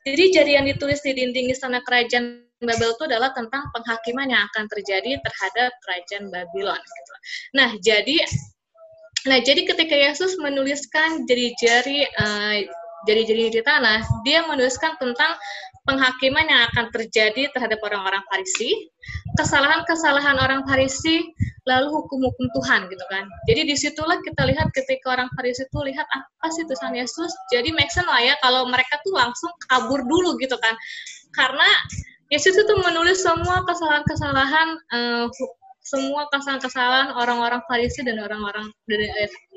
[0.08, 4.70] jadi jadi yang ditulis di dinding istana kerajaan Babel itu adalah tentang penghakiman yang akan
[4.70, 6.78] terjadi terhadap kerajaan Babylon.
[6.78, 7.14] Gitu.
[7.58, 8.16] Nah, jadi
[9.22, 12.58] nah jadi ketika Yesus menuliskan jari-jari uh,
[13.06, 15.34] jari-jari di tanah, dia menuliskan tentang
[15.82, 18.70] penghakiman yang akan terjadi terhadap orang-orang Farisi,
[19.34, 21.26] kesalahan-kesalahan orang Farisi,
[21.66, 23.26] lalu hukum-hukum Tuhan gitu kan.
[23.50, 27.74] Jadi di situlah kita lihat ketika orang Farisi itu lihat apa sih tulisan Yesus, jadi
[27.74, 30.74] make sense lah ya kalau mereka tuh langsung kabur dulu gitu kan.
[31.34, 31.66] Karena
[32.32, 35.28] Yesus itu menulis semua kesalahan-kesalahan uh,
[35.82, 39.00] semua kesalahan-kesalahan orang-orang Farisi dan orang-orang dan,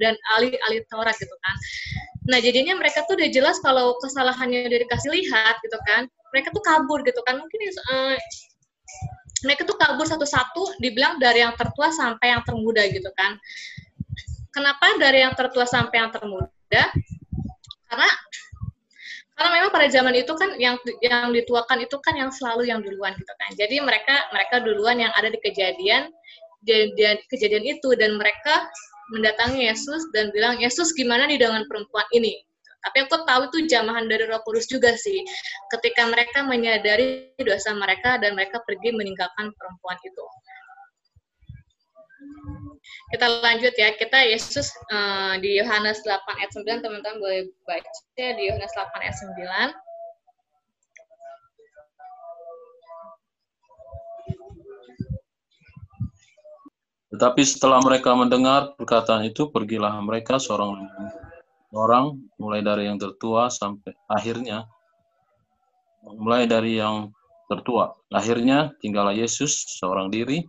[0.01, 1.55] dan ahli-ahli Taurat gitu kan.
[2.27, 6.63] Nah jadinya mereka tuh udah jelas kalau kesalahannya udah dikasih lihat gitu kan, mereka tuh
[6.65, 7.39] kabur gitu kan.
[7.39, 7.59] Mungkin
[7.93, 8.17] uh,
[9.45, 13.37] mereka tuh kabur satu-satu, dibilang dari yang tertua sampai yang termuda gitu kan.
[14.49, 16.83] Kenapa dari yang tertua sampai yang termuda?
[17.85, 18.09] Karena
[19.35, 23.11] karena memang pada zaman itu kan yang yang dituakan itu kan yang selalu yang duluan
[23.19, 23.51] gitu kan.
[23.59, 26.07] Jadi mereka mereka duluan yang ada di kejadian
[26.63, 28.63] kejadian kejadian itu dan mereka
[29.11, 32.39] mendatangi Yesus dan bilang Yesus gimana nih dengan perempuan ini?
[32.85, 35.19] Tapi aku tahu itu jamahan dari Roh Kudus juga sih.
[35.73, 40.23] Ketika mereka menyadari dosa mereka dan mereka pergi meninggalkan perempuan itu
[43.13, 43.93] kita lanjut ya.
[43.93, 49.15] Kita Yesus uh, di Yohanes 8 ayat 9 teman-teman boleh baca di Yohanes 8 ayat
[49.21, 49.85] 9.
[57.15, 60.83] Tetapi setelah mereka mendengar perkataan itu, pergilah mereka seorang
[61.71, 64.67] orang, mulai dari yang tertua sampai akhirnya,
[66.03, 67.15] mulai dari yang
[67.47, 67.95] tertua.
[68.11, 70.43] Akhirnya tinggallah Yesus seorang diri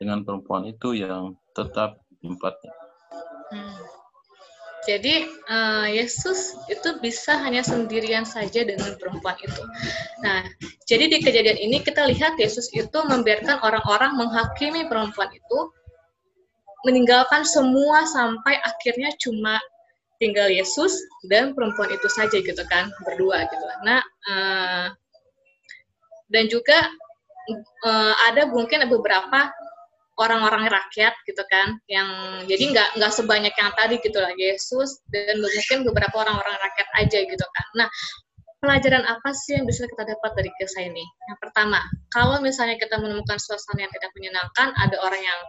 [0.00, 2.72] dengan perempuan itu yang tetap tempatnya.
[3.48, 3.80] Hmm.
[4.86, 9.62] Jadi uh, Yesus itu bisa hanya sendirian saja dengan perempuan itu.
[10.22, 10.46] Nah,
[10.86, 15.58] jadi di kejadian ini kita lihat Yesus itu membiarkan orang-orang menghakimi perempuan itu,
[16.86, 19.58] meninggalkan semua sampai akhirnya cuma
[20.22, 20.94] tinggal Yesus
[21.26, 23.66] dan perempuan itu saja gitu kan, berdua gitu.
[23.82, 24.86] Nah, uh,
[26.30, 26.78] dan juga
[27.82, 29.50] uh, ada mungkin beberapa
[30.16, 32.08] orang-orang rakyat gitu kan yang
[32.48, 37.18] jadi nggak nggak sebanyak yang tadi gitu lah Yesus dan mungkin beberapa orang-orang rakyat aja
[37.28, 37.66] gitu kan.
[37.76, 37.88] Nah
[38.64, 41.04] pelajaran apa sih yang bisa kita dapat dari kisah ini?
[41.28, 45.40] Yang pertama kalau misalnya kita menemukan suasana yang tidak menyenangkan ada orang yang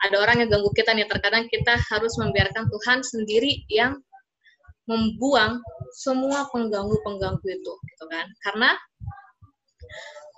[0.00, 4.00] ada orang yang ganggu kita nih terkadang kita harus membiarkan Tuhan sendiri yang
[4.88, 5.60] membuang
[5.92, 8.24] semua pengganggu-pengganggu itu gitu kan.
[8.48, 8.80] Karena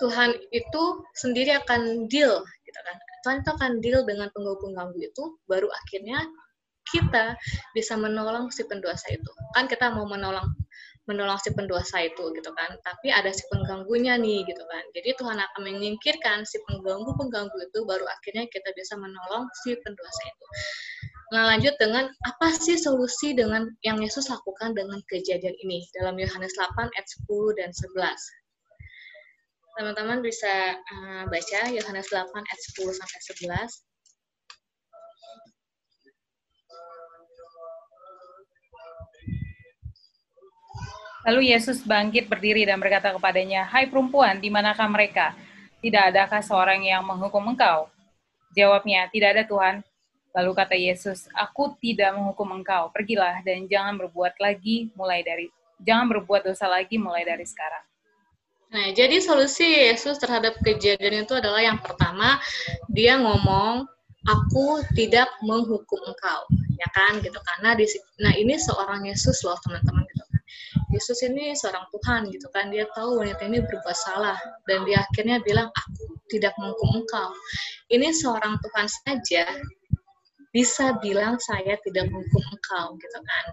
[0.03, 0.83] Tuhan itu
[1.15, 6.27] sendiri akan deal gitu kan Tuhan itu akan deal dengan pengganggu-pengganggu itu, baru akhirnya
[6.91, 7.39] kita
[7.73, 9.31] bisa menolong si pendosa itu.
[9.55, 10.45] Kan kita mau menolong
[11.11, 12.71] menolong si pendosa itu gitu kan.
[12.83, 14.85] Tapi ada si pengganggunya nih gitu kan.
[14.95, 20.47] Jadi Tuhan akan menyingkirkan si pengganggu-pengganggu itu baru akhirnya kita bisa menolong si pendosa itu.
[21.33, 25.89] Nah lanjut dengan apa sih solusi dengan yang Yesus lakukan dengan kejadian ini?
[25.97, 28.42] Dalam Yohanes 8 ayat 10 dan 11
[29.73, 33.81] Teman-teman bisa uh, baca Yohanes 8 ayat 10 sampai 11.
[41.23, 45.33] Lalu Yesus bangkit berdiri dan berkata kepadanya, Hai perempuan, di manakah mereka?
[45.79, 47.87] Tidak adakah seorang yang menghukum engkau?
[48.53, 49.75] Jawabnya, tidak ada Tuhan.
[50.35, 52.91] Lalu kata Yesus, Aku tidak menghukum engkau.
[52.91, 55.47] Pergilah dan jangan berbuat lagi mulai dari
[55.79, 57.92] jangan berbuat dosa lagi mulai dari sekarang.
[58.73, 62.41] Nah, jadi solusi Yesus terhadap kejadian itu adalah yang pertama,
[62.89, 63.85] dia ngomong,
[64.25, 66.41] aku tidak menghukum engkau,
[66.81, 67.37] ya kan, gitu.
[67.37, 67.85] Karena di,
[68.25, 70.41] nah ini seorang Yesus loh, teman-teman, gitu kan.
[70.89, 72.73] Yesus ini seorang Tuhan, gitu kan.
[72.73, 77.29] Dia tahu wanita ini berbuat salah, dan dia akhirnya bilang, aku tidak menghukum engkau.
[77.93, 79.45] Ini seorang Tuhan saja
[80.49, 83.47] bisa bilang saya tidak menghukum engkau, gitu kan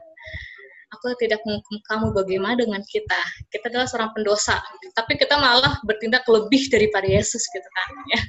[0.93, 3.21] aku tidak menghukum kamu bagaimana dengan kita.
[3.53, 4.57] Kita adalah seorang pendosa
[4.97, 8.21] tapi kita malah bertindak lebih daripada Yesus gitu kan ya.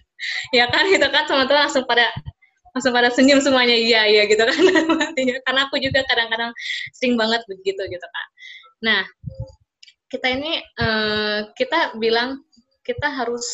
[0.52, 2.08] Ya kan gitu kan teman-teman langsung pada
[2.70, 4.54] langsung pada senyum semuanya iya iya gitu kan
[5.46, 6.54] karena aku juga kadang-kadang
[6.94, 8.26] sering banget begitu gitu kan.
[8.84, 9.00] Nah
[10.10, 12.42] kita ini uh, kita bilang
[12.82, 13.44] kita harus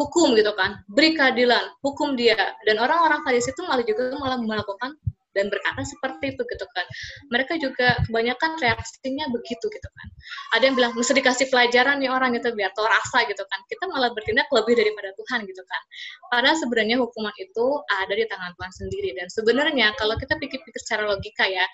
[0.00, 0.80] hukum gitu kan.
[0.88, 2.36] Beri keadilan hukum dia.
[2.64, 4.96] Dan orang-orang Farisi itu malah juga malah melakukan
[5.32, 6.86] dan berkata seperti itu gitu kan.
[7.32, 10.08] Mereka juga kebanyakan reaksinya begitu gitu kan.
[10.56, 13.60] Ada yang bilang mesti dikasih pelajaran nih orang gitu biar tau rasa gitu kan.
[13.68, 15.82] Kita malah bertindak lebih daripada Tuhan gitu kan.
[16.28, 17.66] Padahal sebenarnya hukuman itu
[18.04, 19.10] ada di tangan Tuhan sendiri.
[19.16, 21.64] Dan sebenarnya kalau kita pikir-pikir secara logika ya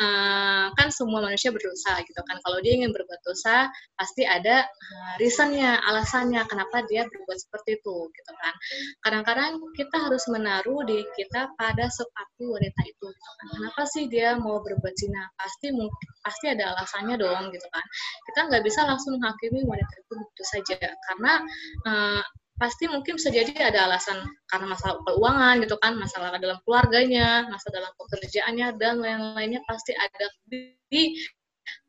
[0.00, 2.40] uh, kan semua manusia berdosa gitu kan.
[2.40, 3.68] Kalau dia ingin berbuat dosa
[4.00, 8.54] pasti ada uh, reasonnya alasannya kenapa dia berbuat seperti itu gitu kan.
[9.04, 13.08] Kadang-kadang kita harus menaruh di kita pada sepatu wanita itu itu
[13.58, 15.26] kenapa sih dia mau berbuat zina?
[15.34, 15.74] Pasti
[16.22, 17.84] pasti ada alasannya dong gitu kan.
[18.30, 20.78] Kita nggak bisa langsung menghakimi wanita itu begitu saja.
[21.10, 21.32] Karena
[21.90, 22.22] uh,
[22.54, 25.92] pasti mungkin bisa jadi ada alasan karena masalah keuangan gitu kan.
[25.98, 30.26] Masalah dalam keluarganya masalah dalam pekerjaannya dan lain-lainnya pasti ada.
[30.48, 31.18] Di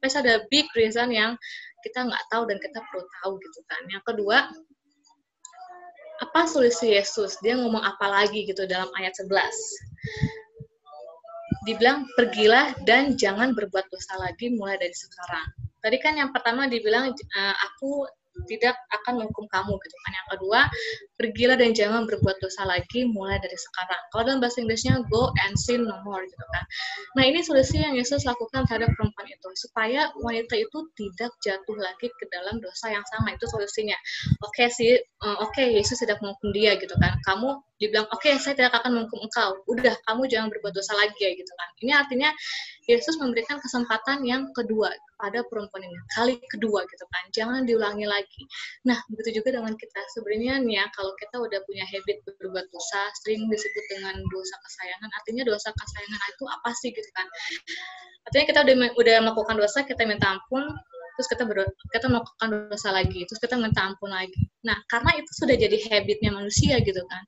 [0.02, 1.38] pasti ada big reason yang
[1.86, 3.82] kita nggak tahu dan kita perlu tahu gitu kan.
[3.94, 4.38] Yang kedua
[6.16, 7.38] apa solusi Yesus?
[7.44, 9.30] Dia ngomong apa lagi gitu dalam ayat 11
[11.66, 15.46] dibilang pergilah dan jangan berbuat dosa lagi mulai dari sekarang.
[15.82, 18.06] Tadi kan yang pertama dibilang uh, aku
[18.44, 20.12] tidak akan menghukum kamu gitu kan.
[20.12, 20.60] Yang kedua,
[21.16, 24.02] pergilah dan jangan berbuat dosa lagi mulai dari sekarang.
[24.12, 26.64] Kalau dalam bahasa Inggrisnya go and sin no more gitu kan.
[27.16, 32.12] Nah, ini solusi yang Yesus lakukan terhadap perempuan itu supaya wanita itu tidak jatuh lagi
[32.12, 33.32] ke dalam dosa yang sama.
[33.32, 33.96] Itu solusinya.
[34.44, 34.92] Oke okay, sih,
[35.24, 37.16] uh, oke okay, Yesus tidak menghukum dia gitu kan.
[37.24, 39.52] Kamu dibilang oke okay, saya tidak akan menghukum engkau.
[39.68, 41.70] Udah kamu jangan berbuat dosa lagi ya gitu kan.
[41.84, 42.30] Ini artinya
[42.88, 47.24] Yesus memberikan kesempatan yang kedua pada perempuan ini kali kedua gitu kan.
[47.36, 48.44] Jangan diulangi lagi.
[48.88, 50.02] Nah begitu juga dengan kita.
[50.16, 55.10] Sebenarnya nih ya kalau kita udah punya habit berbuat dosa sering disebut dengan dosa kesayangan
[55.20, 57.28] artinya dosa kesayangan itu apa sih gitu kan?
[58.26, 60.64] Artinya kita udah udah melakukan dosa kita minta ampun
[61.16, 61.64] terus kita ber
[61.96, 64.44] kita melakukan dosa lagi terus kita minta ampun lagi.
[64.68, 67.24] Nah karena itu sudah jadi habitnya manusia gitu kan.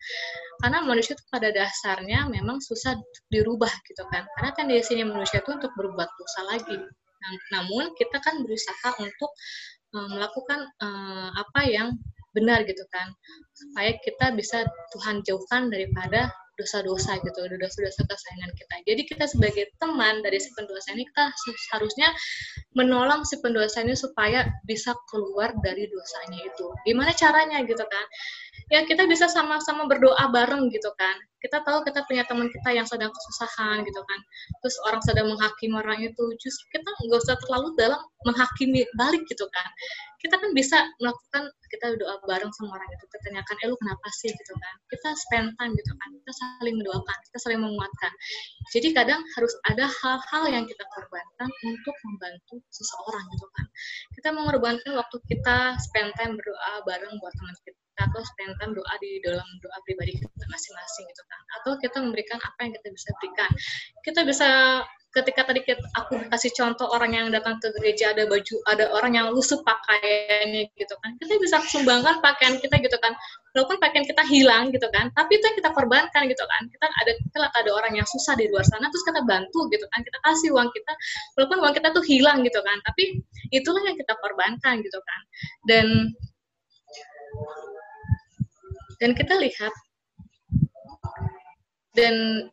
[0.62, 3.00] Karena manusia itu pada dasarnya memang susah
[3.32, 4.28] dirubah gitu kan.
[4.38, 6.78] Karena tendensinya manusia itu untuk berbuat dosa lagi.
[7.18, 9.32] Nah, namun kita kan berusaha untuk
[9.96, 11.98] um, melakukan um, apa yang
[12.38, 13.10] benar gitu kan.
[13.58, 18.76] Supaya kita bisa Tuhan jauhkan daripada dosa-dosa gitu, dosa-dosa kesayangan kita.
[18.90, 21.30] Jadi kita sebagai teman dari si pendosa ini kita
[21.78, 22.10] harusnya
[22.74, 26.68] menolong si pendosa ini supaya bisa keluar dari dosanya itu.
[26.84, 28.06] Gimana caranya gitu kan?
[28.68, 31.16] Ya kita bisa sama-sama berdoa bareng gitu kan.
[31.38, 34.20] Kita tahu kita punya teman kita yang sedang kesusahan gitu kan.
[34.60, 39.46] Terus orang sedang menghakimi orang itu, justru kita nggak usah terlalu dalam menghakimi balik gitu
[39.54, 39.68] kan.
[40.20, 43.04] Kita kan bisa melakukan kita doa bareng sama orang itu.
[43.08, 44.32] Kita tanyakan eh lu kenapa sih?
[44.34, 44.74] gitu kan.
[44.92, 46.10] Kita spend time gitu kan.
[46.20, 48.12] Kita saling mendoakan kita saling menguatkan.
[48.76, 53.66] Jadi kadang harus ada hal-hal yang kita korbankan untuk membantu seseorang gitu kan.
[54.18, 59.18] Kita mengorbankan waktu kita spend time berdoa bareng buat teman kita atau spend doa di
[59.26, 61.42] dalam doa pribadi kita masing-masing gitu kan.
[61.62, 63.52] Atau kita memberikan apa yang kita bisa berikan.
[64.06, 64.50] Kita bisa
[65.18, 69.18] ketika tadi kita, aku kasih contoh orang yang datang ke gereja ada baju ada orang
[69.18, 71.18] yang lusuh pakaiannya gitu kan.
[71.18, 73.18] Kita bisa sumbangkan pakaian kita gitu kan.
[73.58, 76.62] Walaupun pakaian kita hilang gitu kan tapi itu yang kita korbankan gitu kan.
[76.70, 80.06] Kita ada kita ada orang yang susah di luar sana terus kita bantu gitu kan.
[80.06, 80.94] Kita kasih uang kita
[81.40, 82.78] walaupun uang kita tuh hilang gitu kan.
[82.86, 85.22] Tapi itulah yang kita korbankan gitu kan.
[85.66, 86.14] Dan
[89.02, 89.74] dan kita lihat.
[91.98, 92.46] Dan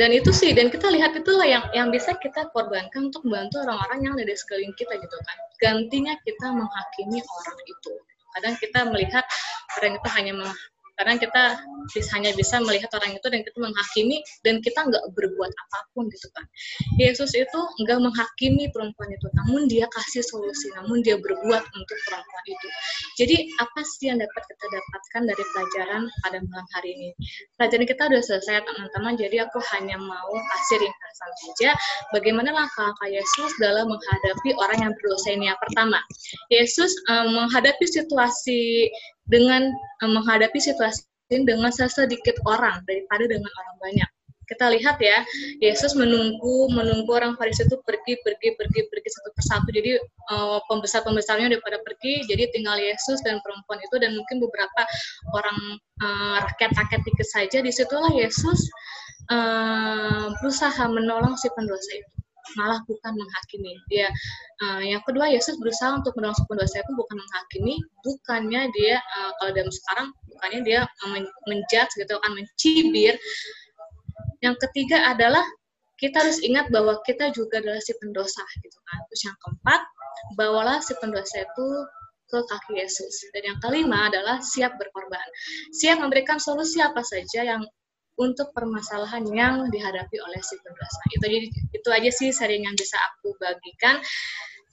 [0.00, 3.98] dan itu sih dan kita lihat itulah yang yang bisa kita korbankan untuk membantu orang-orang
[4.04, 5.36] yang ada di sekeliling kita gitu kan.
[5.60, 7.92] Gantinya kita menghakimi orang itu.
[8.38, 9.24] Kadang kita melihat
[9.80, 10.32] orang itu hanya
[10.98, 11.44] karena kita
[12.12, 16.28] hanya bisa melihat orang itu dan kita menghakimi dan kita nggak berbuat apa pun gitu
[16.36, 16.44] kan
[17.00, 22.44] Yesus itu nggak menghakimi perempuan itu namun dia kasih solusi namun dia berbuat untuk perempuan
[22.48, 22.68] itu.
[23.18, 27.10] Jadi apa sih yang dapat kita dapatkan dari pelajaran pada malam hari ini?
[27.58, 29.14] Pelajaran kita udah selesai teman-teman.
[29.18, 31.70] Jadi aku hanya mau kasih ringkasan saja.
[32.14, 35.50] Bagaimana langkah-langkah Yesus dalam menghadapi orang yang berdosa ini?
[35.50, 35.98] Yang pertama
[36.52, 38.88] Yesus um, menghadapi situasi
[39.28, 39.70] dengan
[40.04, 44.10] um, menghadapi situasi dengan sesedikit orang daripada dengan orang banyak.
[44.48, 45.28] Kita lihat ya,
[45.60, 49.68] Yesus menunggu menunggu orang Farisi itu pergi pergi pergi pergi satu persatu.
[49.68, 50.00] Jadi
[50.32, 54.88] uh, pembesar-pembesarnya udah pada pergi, jadi tinggal Yesus dan perempuan itu dan mungkin beberapa
[55.36, 55.58] orang
[56.00, 57.60] uh, rakyat-rakyat dikit saja.
[57.60, 58.72] Di situlah Yesus
[59.28, 62.18] uh, berusaha menolong si pendosa itu
[62.56, 63.74] malah bukan menghakimi.
[63.90, 64.08] Dia
[64.64, 67.74] uh, yang kedua Yesus berusaha untuk menolong pendosa itu bukan menghakimi,
[68.06, 71.20] bukannya dia uh, kalau dalam sekarang bukannya dia uh,
[71.50, 73.14] menjudge gitu kan mencibir.
[74.38, 75.42] Yang ketiga adalah
[75.98, 78.98] kita harus ingat bahwa kita juga adalah si pendosa gitu kan.
[79.10, 79.80] Terus yang keempat,
[80.38, 81.66] bawalah si pendosa itu
[82.30, 83.14] ke kaki Yesus.
[83.34, 85.26] Dan yang kelima adalah siap berkorban.
[85.74, 87.66] Siap memberikan solusi apa saja yang
[88.18, 91.00] untuk permasalahan yang dihadapi oleh si pendosa.
[91.14, 94.02] Itu jadi itu aja sih sharing yang bisa aku bagikan.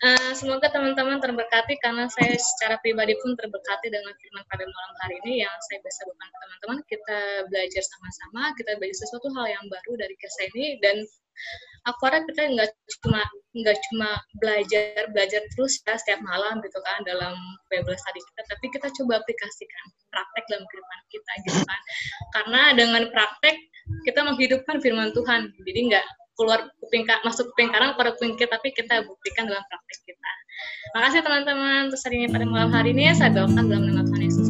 [0.04, 5.16] Uh, semoga teman-teman terberkati karena saya secara pribadi pun terberkati dengan firman pada malam hari
[5.24, 9.96] ini yang saya bisa bukan teman-teman kita belajar sama-sama kita belajar sesuatu hal yang baru
[9.96, 11.00] dari kisah ini dan
[11.86, 12.70] aku harap kita nggak
[13.02, 13.22] cuma
[13.56, 14.10] nggak cuma
[14.42, 17.38] belajar belajar terus ya setiap malam gitu kan dalam
[17.70, 21.82] Bible study kita tapi kita coba aplikasikan praktek dalam kehidupan kita gitu kan.
[22.32, 23.56] Karena dengan praktek
[24.08, 25.52] kita menghidupkan firman Tuhan.
[25.68, 26.06] Jadi nggak
[26.36, 30.32] keluar kuping masuk kuping kanan keluar kuping kita tapi kita buktikan dalam praktek kita.
[30.96, 33.12] Makasih teman-teman terus hari ini pada malam hari ini.
[33.12, 34.45] Saya doakan dalam nama Tuhan Yesus